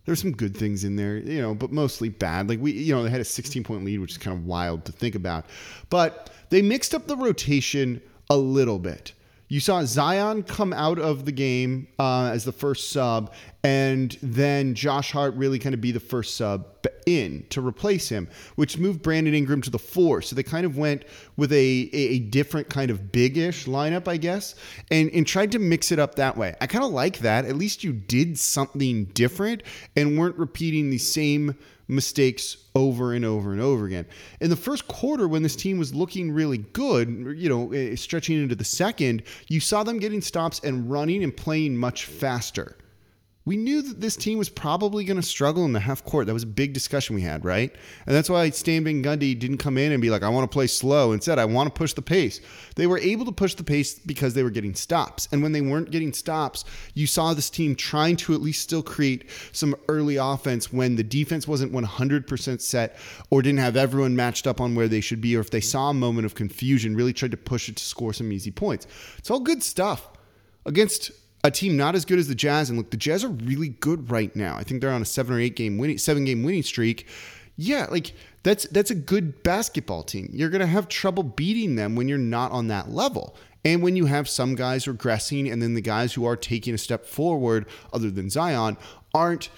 There's 0.05 0.21
some 0.21 0.31
good 0.31 0.55
things 0.55 0.83
in 0.83 0.95
there, 0.95 1.17
you 1.17 1.41
know, 1.41 1.53
but 1.53 1.71
mostly 1.71 2.09
bad. 2.09 2.49
Like, 2.49 2.59
we, 2.59 2.71
you 2.71 2.95
know, 2.95 3.03
they 3.03 3.09
had 3.09 3.21
a 3.21 3.25
16 3.25 3.63
point 3.63 3.85
lead, 3.85 3.99
which 3.99 4.11
is 4.11 4.17
kind 4.17 4.37
of 4.37 4.45
wild 4.45 4.85
to 4.85 4.91
think 4.91 5.15
about. 5.15 5.45
But 5.89 6.31
they 6.49 6.61
mixed 6.61 6.93
up 6.93 7.07
the 7.07 7.15
rotation 7.15 8.01
a 8.29 8.37
little 8.37 8.79
bit. 8.79 9.13
You 9.47 9.59
saw 9.59 9.83
Zion 9.83 10.43
come 10.43 10.73
out 10.73 10.99
of 10.99 11.25
the 11.25 11.31
game 11.31 11.87
uh, 11.97 12.29
as 12.31 12.45
the 12.45 12.51
first 12.51 12.91
sub, 12.91 13.33
and 13.63 14.17
then 14.21 14.73
Josh 14.73 15.11
Hart 15.11 15.33
really 15.35 15.59
kind 15.59 15.75
of 15.75 15.81
be 15.81 15.91
the 15.91 15.99
first 15.99 16.35
sub 16.37 16.65
in 17.05 17.45
to 17.49 17.65
replace 17.65 18.07
him, 18.07 18.29
which 18.55 18.77
moved 18.77 19.01
Brandon 19.01 19.33
Ingram 19.33 19.61
to 19.63 19.69
the 19.69 19.79
four. 19.79 20.21
So 20.21 20.35
they 20.35 20.43
kind 20.43 20.65
of 20.65 20.77
went 20.77 21.03
with 21.35 21.51
a, 21.51 21.89
a 21.91 22.19
different 22.19 22.69
kind 22.69 22.91
of 22.91 23.11
big-ish 23.11 23.65
lineup, 23.65 24.07
I 24.07 24.17
guess, 24.17 24.55
and, 24.91 25.09
and 25.11 25.25
tried 25.27 25.51
to 25.53 25.59
mix 25.59 25.91
it 25.91 25.99
up 25.99 26.15
that 26.15 26.37
way. 26.37 26.55
I 26.61 26.67
kind 26.67 26.85
of 26.85 26.91
like 26.91 27.19
that. 27.19 27.45
At 27.45 27.55
least 27.55 27.83
you 27.83 27.91
did 27.91 28.37
something 28.37 29.05
different 29.05 29.63
and 29.95 30.17
weren't 30.17 30.37
repeating 30.37 30.89
the 30.89 30.97
same 30.97 31.55
mistakes 31.87 32.55
over 32.75 33.13
and 33.13 33.25
over 33.25 33.51
and 33.51 33.59
over 33.59 33.85
again. 33.85 34.05
In 34.39 34.51
the 34.51 34.55
first 34.55 34.87
quarter, 34.87 35.27
when 35.27 35.41
this 35.41 35.55
team 35.55 35.79
was 35.79 35.93
looking 35.93 36.31
really 36.31 36.59
good, 36.59 37.35
you 37.35 37.49
know, 37.49 37.71
eh, 37.73 37.95
stretching 37.95 38.41
into 38.41 38.55
the 38.55 38.63
second, 38.63 39.23
you 39.47 39.59
saw 39.59 39.83
them 39.83 39.97
getting 39.97 40.21
stops 40.21 40.59
and 40.63 40.89
running 40.89 41.23
and 41.23 41.35
playing 41.35 41.75
much 41.75 42.05
faster 42.05 42.77
we 43.49 43.57
knew 43.57 43.81
that 43.81 43.99
this 43.99 44.15
team 44.15 44.37
was 44.37 44.47
probably 44.47 45.03
going 45.03 45.19
to 45.19 45.25
struggle 45.25 45.65
in 45.65 45.73
the 45.73 45.79
half 45.79 46.03
court. 46.03 46.27
That 46.27 46.35
was 46.35 46.43
a 46.43 46.45
big 46.45 46.71
discussion 46.71 47.15
we 47.15 47.23
had, 47.23 47.43
right? 47.43 47.75
And 48.05 48.15
that's 48.15 48.29
why 48.29 48.47
Stan 48.51 48.83
Van 48.83 49.01
Gundy 49.01 49.37
didn't 49.39 49.57
come 49.57 49.75
in 49.75 49.91
and 49.91 49.99
be 49.99 50.11
like, 50.11 50.21
I 50.21 50.29
want 50.29 50.43
to 50.43 50.53
play 50.53 50.67
slow. 50.67 51.13
Instead, 51.13 51.39
I 51.39 51.45
want 51.45 51.65
to 51.65 51.75
push 51.75 51.93
the 51.93 52.03
pace. 52.03 52.41
They 52.75 52.85
were 52.85 52.99
able 52.99 53.25
to 53.25 53.31
push 53.31 53.55
the 53.55 53.63
pace 53.63 53.97
because 53.97 54.35
they 54.35 54.43
were 54.43 54.51
getting 54.51 54.75
stops. 54.75 55.27
And 55.31 55.41
when 55.41 55.51
they 55.51 55.61
weren't 55.61 55.89
getting 55.89 56.13
stops, 56.13 56.63
you 56.93 57.07
saw 57.07 57.33
this 57.33 57.49
team 57.49 57.75
trying 57.75 58.17
to 58.17 58.35
at 58.35 58.41
least 58.41 58.61
still 58.61 58.83
create 58.83 59.27
some 59.51 59.75
early 59.87 60.17
offense 60.17 60.71
when 60.71 60.95
the 60.95 61.03
defense 61.03 61.47
wasn't 61.47 61.73
100% 61.73 62.61
set 62.61 62.97
or 63.31 63.41
didn't 63.41 63.61
have 63.61 63.75
everyone 63.75 64.15
matched 64.15 64.45
up 64.45 64.61
on 64.61 64.75
where 64.75 64.87
they 64.87 65.01
should 65.01 65.21
be, 65.21 65.35
or 65.35 65.39
if 65.39 65.49
they 65.49 65.59
saw 65.59 65.89
a 65.89 65.93
moment 65.95 66.27
of 66.27 66.35
confusion, 66.35 66.95
really 66.95 67.13
tried 67.13 67.31
to 67.31 67.37
push 67.37 67.67
it 67.67 67.77
to 67.77 67.83
score 67.83 68.13
some 68.13 68.31
easy 68.31 68.51
points. 68.51 68.85
It's 69.17 69.31
all 69.31 69.39
good 69.39 69.63
stuff 69.63 70.07
against 70.67 71.09
a 71.43 71.51
team 71.51 71.77
not 71.77 71.95
as 71.95 72.05
good 72.05 72.19
as 72.19 72.27
the 72.27 72.35
Jazz. 72.35 72.69
And 72.69 72.77
look, 72.77 72.91
the 72.91 72.97
Jazz 72.97 73.23
are 73.23 73.29
really 73.29 73.69
good 73.69 74.11
right 74.11 74.35
now. 74.35 74.55
I 74.57 74.63
think 74.63 74.81
they're 74.81 74.91
on 74.91 75.01
a 75.01 75.05
seven 75.05 75.35
or 75.35 75.39
eight 75.39 75.55
game 75.55 75.77
winning, 75.77 75.97
seven 75.97 76.25
game 76.25 76.43
winning 76.43 76.63
streak. 76.63 77.07
Yeah, 77.55 77.87
like 77.89 78.13
that's 78.43 78.65
that's 78.67 78.91
a 78.91 78.95
good 78.95 79.43
basketball 79.43 80.03
team. 80.03 80.29
You're 80.31 80.49
gonna 80.49 80.67
have 80.67 80.87
trouble 80.87 81.23
beating 81.23 81.75
them 81.75 81.95
when 81.95 82.07
you're 82.07 82.17
not 82.17 82.51
on 82.51 82.67
that 82.67 82.89
level. 82.89 83.35
And 83.65 83.83
when 83.83 83.97
you 83.97 84.05
have 84.05 84.29
some 84.29 84.55
guys 84.55 84.85
regressing, 84.85 85.51
and 85.51 85.61
then 85.61 85.73
the 85.73 85.81
guys 85.81 86.13
who 86.13 86.25
are 86.25 86.37
taking 86.37 86.73
a 86.73 86.77
step 86.77 87.05
forward, 87.05 87.65
other 87.91 88.09
than 88.09 88.29
Zion, 88.29 88.77
aren't 89.13 89.49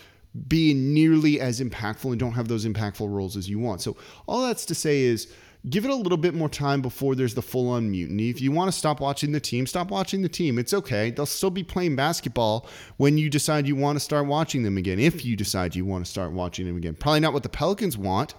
being 0.47 0.93
nearly 0.93 1.39
as 1.39 1.59
impactful 1.59 2.09
and 2.09 2.19
don't 2.19 2.31
have 2.31 2.47
those 2.47 2.65
impactful 2.65 3.11
roles 3.11 3.37
as 3.37 3.49
you 3.49 3.59
want. 3.59 3.81
So 3.81 3.97
all 4.27 4.47
that's 4.47 4.65
to 4.65 4.75
say 4.75 5.01
is 5.01 5.31
give 5.69 5.85
it 5.85 5.91
a 5.91 5.95
little 5.95 6.17
bit 6.17 6.33
more 6.33 6.49
time 6.49 6.81
before 6.81 7.15
there's 7.15 7.35
the 7.35 7.41
full 7.41 7.69
on 7.69 7.91
mutiny. 7.91 8.29
If 8.29 8.41
you 8.41 8.51
want 8.51 8.71
to 8.71 8.77
stop 8.77 8.99
watching 8.99 9.31
the 9.31 9.39
team, 9.39 9.67
stop 9.67 9.91
watching 9.91 10.21
the 10.21 10.29
team. 10.29 10.57
It's 10.57 10.73
okay. 10.73 11.11
They'll 11.11 11.25
still 11.25 11.51
be 11.51 11.63
playing 11.63 11.95
basketball 11.95 12.67
when 12.97 13.17
you 13.17 13.29
decide 13.29 13.67
you 13.67 13.75
want 13.75 13.95
to 13.95 13.99
start 13.99 14.25
watching 14.25 14.63
them 14.63 14.77
again. 14.77 14.99
If 14.99 15.23
you 15.23 15.35
decide 15.35 15.75
you 15.75 15.85
want 15.85 16.05
to 16.05 16.11
start 16.11 16.31
watching 16.31 16.65
them 16.65 16.77
again, 16.77 16.95
probably 16.95 17.19
not 17.19 17.33
what 17.33 17.43
the 17.43 17.49
Pelicans 17.49 17.97
want. 17.97 18.33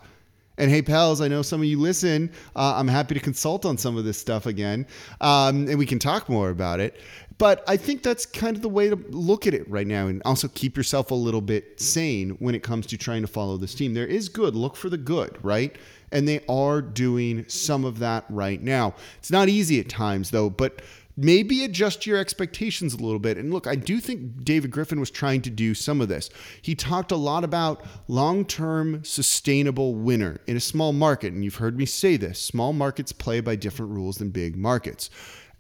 And 0.63 0.71
hey, 0.71 0.81
pals, 0.81 1.21
I 1.21 1.27
know 1.27 1.43
some 1.43 1.61
of 1.61 1.65
you 1.65 1.77
listen. 1.77 2.31
Uh, 2.55 2.75
I'm 2.77 2.87
happy 2.87 3.15
to 3.15 3.21
consult 3.21 3.67
on 3.67 3.77
some 3.77 3.97
of 3.97 4.05
this 4.05 4.17
stuff 4.17 4.47
again, 4.47 4.87
um, 5.21 5.67
and 5.67 5.77
we 5.77 5.85
can 5.85 5.99
talk 5.99 6.29
more 6.29 6.51
about 6.51 6.79
it. 6.79 7.01
But 7.37 7.65
I 7.67 7.77
think 7.77 8.05
that's 8.05 8.25
kind 8.25 8.55
of 8.55 8.63
the 8.63 8.69
way 8.69 8.89
to 8.89 8.95
look 8.95 9.49
at 9.49 9.55
it 9.55 9.69
right 9.69 9.89
now, 9.89 10.07
and 10.07 10.23
also 10.25 10.47
keep 10.47 10.77
yourself 10.77 11.11
a 11.11 11.17
little 11.17 11.41
bit 11.41 11.81
sane 11.81 12.37
when 12.39 12.55
it 12.55 12.63
comes 12.63 12.87
to 12.87 12.97
trying 12.97 13.23
to 13.23 13.27
follow 13.27 13.57
this 13.57 13.75
team. 13.75 13.93
There 13.93 14.07
is 14.07 14.29
good. 14.29 14.55
Look 14.55 14.77
for 14.77 14.89
the 14.89 14.99
good, 14.99 15.37
right? 15.43 15.77
and 16.13 16.29
they 16.29 16.41
are 16.49 16.81
doing 16.81 17.45
some 17.49 17.85
of 17.85 17.99
that 17.99 18.25
right 18.29 18.63
now. 18.63 18.95
It's 19.19 19.31
not 19.31 19.49
easy 19.49 19.81
at 19.81 19.89
times, 19.89 20.31
though, 20.31 20.51
but 20.51 20.83
maybe 21.17 21.65
adjust 21.65 22.07
your 22.07 22.19
expectations 22.19 22.95
a 22.95 22.99
little 22.99 23.19
bit. 23.19 23.37
And 23.37 23.53
look, 23.53 23.67
I 23.67 23.75
do 23.75 24.01
think 24.01 24.45
David 24.45 24.71
Griffin 24.71 25.01
was 25.01 25.11
trying 25.11 25.43
to 25.43 25.51
do 25.51 25.75
some 25.75 26.01
of 26.01 26.09
this. 26.09 26.31
He 26.63 26.75
talked 26.75 27.13
a 27.13 27.17
lot 27.17 27.45
about 27.45 27.85
long 28.09 28.45
term 28.45 29.05
sustainable 29.05 29.95
winner 29.95 30.41
in 30.47 30.57
a 30.57 30.61
small 30.61 30.93
market. 30.93 31.33
And 31.33 31.45
you've 31.45 31.57
heard 31.57 31.77
me 31.77 31.87
say 31.87 32.17
this 32.17 32.39
small 32.39 32.73
markets 32.73 33.13
play 33.13 33.41
by 33.41 33.57
different 33.57 33.93
rules 33.93 34.17
than 34.19 34.31
big 34.31 34.57
markets. 34.57 35.11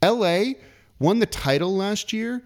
LA 0.02 0.52
won 0.98 1.18
the 1.18 1.26
title 1.26 1.76
last 1.76 2.12
year, 2.12 2.42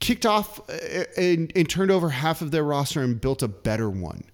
kicked 0.00 0.26
off 0.26 0.60
uh, 0.70 1.04
and, 1.16 1.52
and 1.56 1.68
turned 1.68 1.90
over 1.90 2.10
half 2.10 2.42
of 2.42 2.50
their 2.50 2.64
roster 2.64 3.02
and 3.02 3.20
built 3.20 3.42
a 3.42 3.48
better 3.48 3.90
one. 3.90 4.24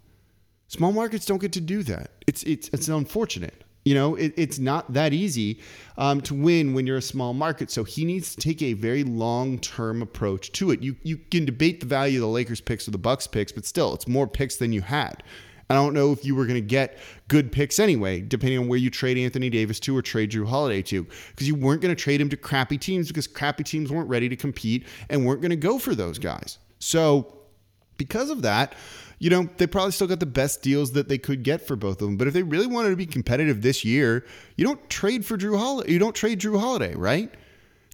Small 0.69 0.93
markets 0.93 1.27
don't 1.27 1.41
get 1.41 1.53
to 1.53 1.61
do 1.61 1.83
that. 1.83 2.13
It's 2.29 2.45
it's 2.45 2.69
it's 2.69 2.87
unfortunate. 2.87 3.65
You 3.85 3.95
know, 3.95 4.15
it, 4.15 4.35
it's 4.37 4.59
not 4.59 4.93
that 4.93 5.13
easy 5.13 5.61
um, 5.97 6.21
to 6.23 6.35
win 6.35 6.75
when 6.75 6.87
you're 6.87 6.99
a 6.99 7.03
small 7.03 7.33
market. 7.33 7.71
So 7.71 7.83
he 7.83 8.05
needs 8.05 8.35
to 8.35 8.41
take 8.41 8.61
a 8.61 8.75
very 8.75 9.05
long 9.05 9.59
term 9.59 10.03
approach 10.03 10.53
to 10.53 10.71
it. 10.71 10.83
You 10.83 10.97
you 11.03 11.17
can 11.17 11.45
debate 11.45 11.81
the 11.81 11.87
value 11.87 12.19
of 12.19 12.23
the 12.23 12.29
Lakers 12.29 12.61
picks 12.61 12.87
or 12.87 12.91
the 12.91 12.99
Bucks 12.99 13.27
picks, 13.27 13.53
but 13.53 13.65
still, 13.65 13.95
it's 13.95 14.07
more 14.07 14.27
picks 14.27 14.57
than 14.57 14.73
you 14.73 14.83
had. 14.83 15.23
I 15.71 15.75
don't 15.75 15.95
know 15.95 16.11
if 16.11 16.25
you 16.25 16.35
were 16.35 16.47
going 16.47 16.61
to 16.61 16.67
get 16.67 16.99
good 17.29 17.53
picks 17.53 17.79
anyway, 17.79 18.21
depending 18.23 18.59
on 18.59 18.67
where 18.67 18.79
you 18.79 18.91
trade 18.91 19.17
Anthony 19.17 19.49
Davis 19.49 19.79
to 19.81 19.97
or 19.97 20.03
trade 20.03 20.33
Jrue 20.33 20.45
Holiday 20.45 20.83
to, 20.83 21.07
because 21.29 21.47
you 21.47 21.55
weren't 21.55 21.81
going 21.81 21.95
to 21.95 22.03
trade 22.03 22.21
him 22.21 22.29
to 22.31 22.37
crappy 22.37 22.77
teams 22.77 23.07
because 23.07 23.29
crappy 23.29 23.63
teams 23.63 23.93
weren't 23.93 24.09
ready 24.09 24.29
to 24.29 24.35
compete 24.35 24.85
and 25.11 25.25
weren't 25.25 25.41
going 25.41 25.51
to 25.51 25.57
go 25.57 25.79
for 25.79 25.95
those 25.95 26.19
guys. 26.19 26.59
So 26.81 27.40
because 28.01 28.31
of 28.31 28.41
that, 28.41 28.75
you 29.19 29.29
know, 29.29 29.47
they 29.59 29.67
probably 29.67 29.93
still 29.93 30.07
got 30.07 30.21
the 30.21 30.27
best 30.27 30.63
deals 30.63 30.93
that 30.93 31.11
they 31.11 31.19
could 31.19 31.43
get 31.43 31.67
for 31.67 31.77
both 31.77 32.01
of 32.01 32.09
them. 32.09 32.17
But 32.17 32.29
if 32.29 32.33
they 32.33 32.43
really 32.43 32.67
wanted 32.67 32.89
to 32.89 32.97
be 32.97 33.05
competitive 33.05 33.61
this 33.61 33.85
year, 33.85 34.25
you 34.57 34.65
don't 34.65 34.89
trade 34.89 35.27
for 35.27 35.37
Jrue 35.37 35.59
Holiday. 35.59 35.93
You 35.93 35.99
don't 35.99 36.17
trade 36.17 36.41
Jrue 36.41 36.59
Holiday, 36.59 36.95
right? 36.95 37.31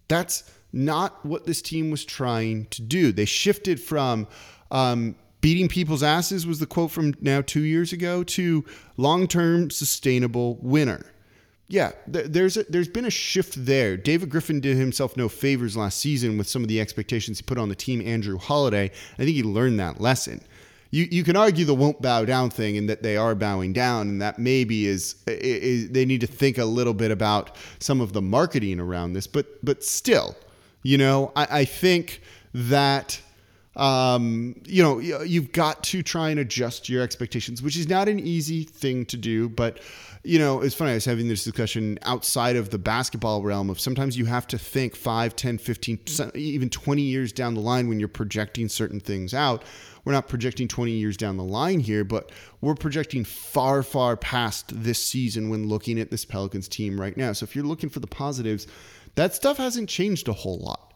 That's 0.07 0.49
not 0.71 1.25
what 1.25 1.45
this 1.45 1.61
team 1.61 1.91
was 1.91 2.05
trying 2.05 2.67
to 2.67 2.81
do. 2.81 3.11
They 3.11 3.25
shifted 3.25 3.81
from 3.81 4.29
um, 4.71 5.15
beating 5.41 5.67
people's 5.67 6.03
asses 6.03 6.47
was 6.47 6.59
the 6.59 6.65
quote 6.65 6.91
from 6.91 7.13
now 7.19 7.41
two 7.41 7.63
years 7.63 7.91
ago 7.91 8.23
to 8.23 8.63
long-term 8.95 9.69
sustainable 9.69 10.55
winner. 10.61 11.05
Yeah, 11.69 11.91
there's 12.07 12.55
a, 12.55 12.63
there's 12.63 12.87
been 12.87 13.05
a 13.05 13.09
shift 13.09 13.65
there. 13.65 13.97
David 13.97 14.29
Griffin 14.29 14.61
did 14.61 14.77
himself 14.77 15.17
no 15.17 15.27
favors 15.27 15.75
last 15.75 15.97
season 15.97 16.37
with 16.37 16.47
some 16.47 16.61
of 16.61 16.69
the 16.69 16.79
expectations 16.79 17.39
he 17.39 17.43
put 17.43 17.57
on 17.57 17.67
the 17.67 17.75
team. 17.75 18.01
Andrew 18.01 18.37
Holiday, 18.37 18.85
I 18.85 19.17
think 19.17 19.35
he 19.35 19.43
learned 19.43 19.79
that 19.81 19.99
lesson 19.99 20.41
you, 20.91 21.07
you 21.11 21.23
can 21.23 21.35
argue 21.35 21.65
the 21.65 21.75
won't 21.75 22.01
bow 22.01 22.25
down 22.25 22.49
thing 22.49 22.77
and 22.77 22.89
that 22.89 23.03
they 23.03 23.17
are 23.17 23.35
bowing 23.35 23.73
down 23.73 24.07
and 24.07 24.21
that 24.21 24.39
maybe 24.39 24.87
is, 24.87 25.15
is, 25.27 25.89
they 25.89 26.05
need 26.05 26.21
to 26.21 26.27
think 26.27 26.57
a 26.57 26.65
little 26.65 26.93
bit 26.93 27.11
about 27.11 27.55
some 27.79 28.01
of 28.01 28.13
the 28.13 28.21
marketing 28.21 28.79
around 28.79 29.13
this 29.13 29.27
but 29.27 29.63
but 29.63 29.83
still 29.83 30.35
you 30.83 30.97
know 30.97 31.31
I, 31.35 31.47
I 31.51 31.65
think 31.65 32.21
that 32.53 33.19
um, 33.75 34.59
you 34.65 34.81
know 34.81 34.99
you've 34.99 35.51
got 35.51 35.83
to 35.85 36.01
try 36.01 36.29
and 36.29 36.39
adjust 36.39 36.89
your 36.89 37.03
expectations 37.03 37.61
which 37.61 37.75
is 37.75 37.87
not 37.87 38.07
an 38.07 38.19
easy 38.19 38.63
thing 38.63 39.05
to 39.07 39.17
do 39.17 39.49
but 39.49 39.79
you 40.27 40.37
know 40.37 40.61
it's 40.61 40.75
funny 40.75 40.91
i 40.91 40.93
was 40.95 41.05
having 41.05 41.27
this 41.27 41.43
discussion 41.43 41.97
outside 42.03 42.55
of 42.55 42.69
the 42.69 42.77
basketball 42.77 43.41
realm 43.41 43.69
of 43.69 43.79
sometimes 43.79 44.17
you 44.17 44.25
have 44.25 44.45
to 44.47 44.57
think 44.57 44.95
5 44.95 45.35
10 45.35 45.57
15 45.57 45.99
even 46.35 46.69
20 46.69 47.01
years 47.01 47.31
down 47.31 47.53
the 47.53 47.61
line 47.61 47.87
when 47.87 47.99
you're 47.99 48.09
projecting 48.09 48.67
certain 48.67 48.99
things 48.99 49.33
out 49.33 49.63
we're 50.07 50.13
not 50.13 50.29
projecting 50.29 50.69
20 50.69 50.93
years 50.93 51.17
down 51.17 51.35
the 51.35 51.43
line 51.43 51.81
here, 51.81 52.05
but 52.05 52.31
we're 52.61 52.75
projecting 52.75 53.25
far, 53.25 53.83
far 53.83 54.15
past 54.15 54.71
this 54.73 55.03
season 55.03 55.49
when 55.49 55.67
looking 55.67 55.99
at 55.99 56.11
this 56.11 56.23
Pelicans 56.23 56.69
team 56.69 56.97
right 56.97 57.17
now. 57.17 57.33
So 57.33 57.43
if 57.43 57.57
you're 57.57 57.65
looking 57.65 57.89
for 57.89 57.99
the 57.99 58.07
positives, 58.07 58.67
that 59.15 59.35
stuff 59.35 59.57
hasn't 59.57 59.89
changed 59.89 60.29
a 60.29 60.31
whole 60.31 60.59
lot. 60.59 60.86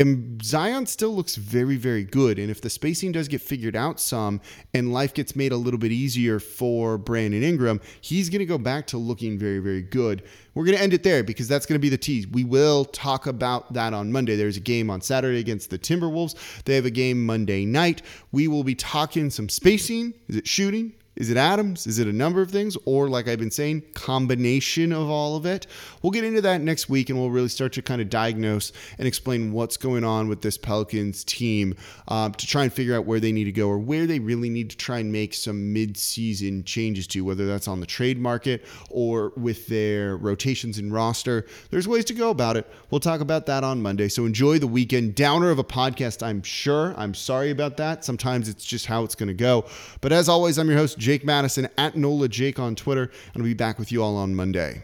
And 0.00 0.40
Zion 0.44 0.86
still 0.86 1.10
looks 1.16 1.34
very, 1.34 1.74
very 1.74 2.04
good. 2.04 2.38
And 2.38 2.52
if 2.52 2.60
the 2.60 2.70
spacing 2.70 3.10
does 3.10 3.26
get 3.26 3.40
figured 3.40 3.74
out 3.74 3.98
some 3.98 4.40
and 4.72 4.92
life 4.92 5.12
gets 5.12 5.34
made 5.34 5.50
a 5.50 5.56
little 5.56 5.80
bit 5.80 5.90
easier 5.90 6.38
for 6.38 6.96
Brandon 6.98 7.42
Ingram, 7.42 7.80
he's 8.00 8.30
going 8.30 8.38
to 8.38 8.46
go 8.46 8.58
back 8.58 8.86
to 8.88 8.96
looking 8.96 9.36
very, 9.36 9.58
very 9.58 9.82
good. 9.82 10.22
We're 10.54 10.66
going 10.66 10.76
to 10.76 10.82
end 10.82 10.94
it 10.94 11.02
there 11.02 11.24
because 11.24 11.48
that's 11.48 11.66
going 11.66 11.80
to 11.80 11.82
be 11.82 11.88
the 11.88 11.98
tease. 11.98 12.28
We 12.28 12.44
will 12.44 12.84
talk 12.84 13.26
about 13.26 13.72
that 13.72 13.92
on 13.92 14.12
Monday. 14.12 14.36
There's 14.36 14.56
a 14.56 14.60
game 14.60 14.88
on 14.88 15.00
Saturday 15.00 15.40
against 15.40 15.70
the 15.70 15.78
Timberwolves. 15.80 16.36
They 16.62 16.76
have 16.76 16.86
a 16.86 16.90
game 16.90 17.26
Monday 17.26 17.64
night. 17.64 18.02
We 18.30 18.46
will 18.46 18.62
be 18.62 18.76
talking 18.76 19.30
some 19.30 19.48
spacing. 19.48 20.14
Is 20.28 20.36
it 20.36 20.46
shooting? 20.46 20.92
Is 21.18 21.30
it 21.30 21.36
Adams? 21.36 21.88
Is 21.88 21.98
it 21.98 22.06
a 22.06 22.12
number 22.12 22.40
of 22.40 22.50
things? 22.50 22.76
Or, 22.84 23.08
like 23.08 23.26
I've 23.26 23.40
been 23.40 23.50
saying, 23.50 23.82
combination 23.94 24.92
of 24.92 25.10
all 25.10 25.34
of 25.34 25.46
it? 25.46 25.66
We'll 26.00 26.12
get 26.12 26.22
into 26.22 26.40
that 26.42 26.60
next 26.60 26.88
week 26.88 27.10
and 27.10 27.18
we'll 27.18 27.30
really 27.30 27.48
start 27.48 27.72
to 27.72 27.82
kind 27.82 28.00
of 28.00 28.08
diagnose 28.08 28.70
and 28.98 29.08
explain 29.08 29.52
what's 29.52 29.76
going 29.76 30.04
on 30.04 30.28
with 30.28 30.42
this 30.42 30.56
Pelicans 30.56 31.24
team 31.24 31.74
um, 32.06 32.32
to 32.34 32.46
try 32.46 32.62
and 32.62 32.72
figure 32.72 32.96
out 32.96 33.04
where 33.04 33.18
they 33.18 33.32
need 33.32 33.44
to 33.44 33.52
go 33.52 33.68
or 33.68 33.78
where 33.78 34.06
they 34.06 34.20
really 34.20 34.48
need 34.48 34.70
to 34.70 34.76
try 34.76 34.98
and 34.98 35.10
make 35.10 35.34
some 35.34 35.72
mid-season 35.72 36.62
changes 36.62 37.08
to, 37.08 37.24
whether 37.24 37.46
that's 37.46 37.66
on 37.66 37.80
the 37.80 37.86
trade 37.86 38.20
market 38.20 38.64
or 38.88 39.32
with 39.36 39.66
their 39.66 40.16
rotations 40.16 40.78
and 40.78 40.92
roster. 40.92 41.46
There's 41.70 41.88
ways 41.88 42.04
to 42.06 42.14
go 42.14 42.30
about 42.30 42.56
it. 42.56 42.64
We'll 42.90 43.00
talk 43.00 43.20
about 43.20 43.46
that 43.46 43.64
on 43.64 43.82
Monday. 43.82 44.08
So 44.08 44.24
enjoy 44.24 44.60
the 44.60 44.68
weekend. 44.68 45.16
Downer 45.16 45.50
of 45.50 45.58
a 45.58 45.64
podcast, 45.64 46.24
I'm 46.24 46.44
sure. 46.44 46.94
I'm 46.96 47.12
sorry 47.12 47.50
about 47.50 47.76
that. 47.78 48.04
Sometimes 48.04 48.48
it's 48.48 48.64
just 48.64 48.86
how 48.86 49.02
it's 49.02 49.16
going 49.16 49.26
to 49.26 49.34
go. 49.34 49.64
But 50.00 50.12
as 50.12 50.28
always, 50.28 50.58
I'm 50.58 50.68
your 50.68 50.78
host, 50.78 50.96
Jake 51.08 51.24
Madison 51.24 51.70
at 51.78 51.96
NOLA 51.96 52.28
Jake 52.28 52.58
on 52.58 52.74
Twitter, 52.74 53.10
and 53.32 53.42
I'll 53.42 53.44
be 53.44 53.54
back 53.54 53.78
with 53.78 53.90
you 53.90 54.02
all 54.02 54.18
on 54.18 54.34
Monday. 54.34 54.82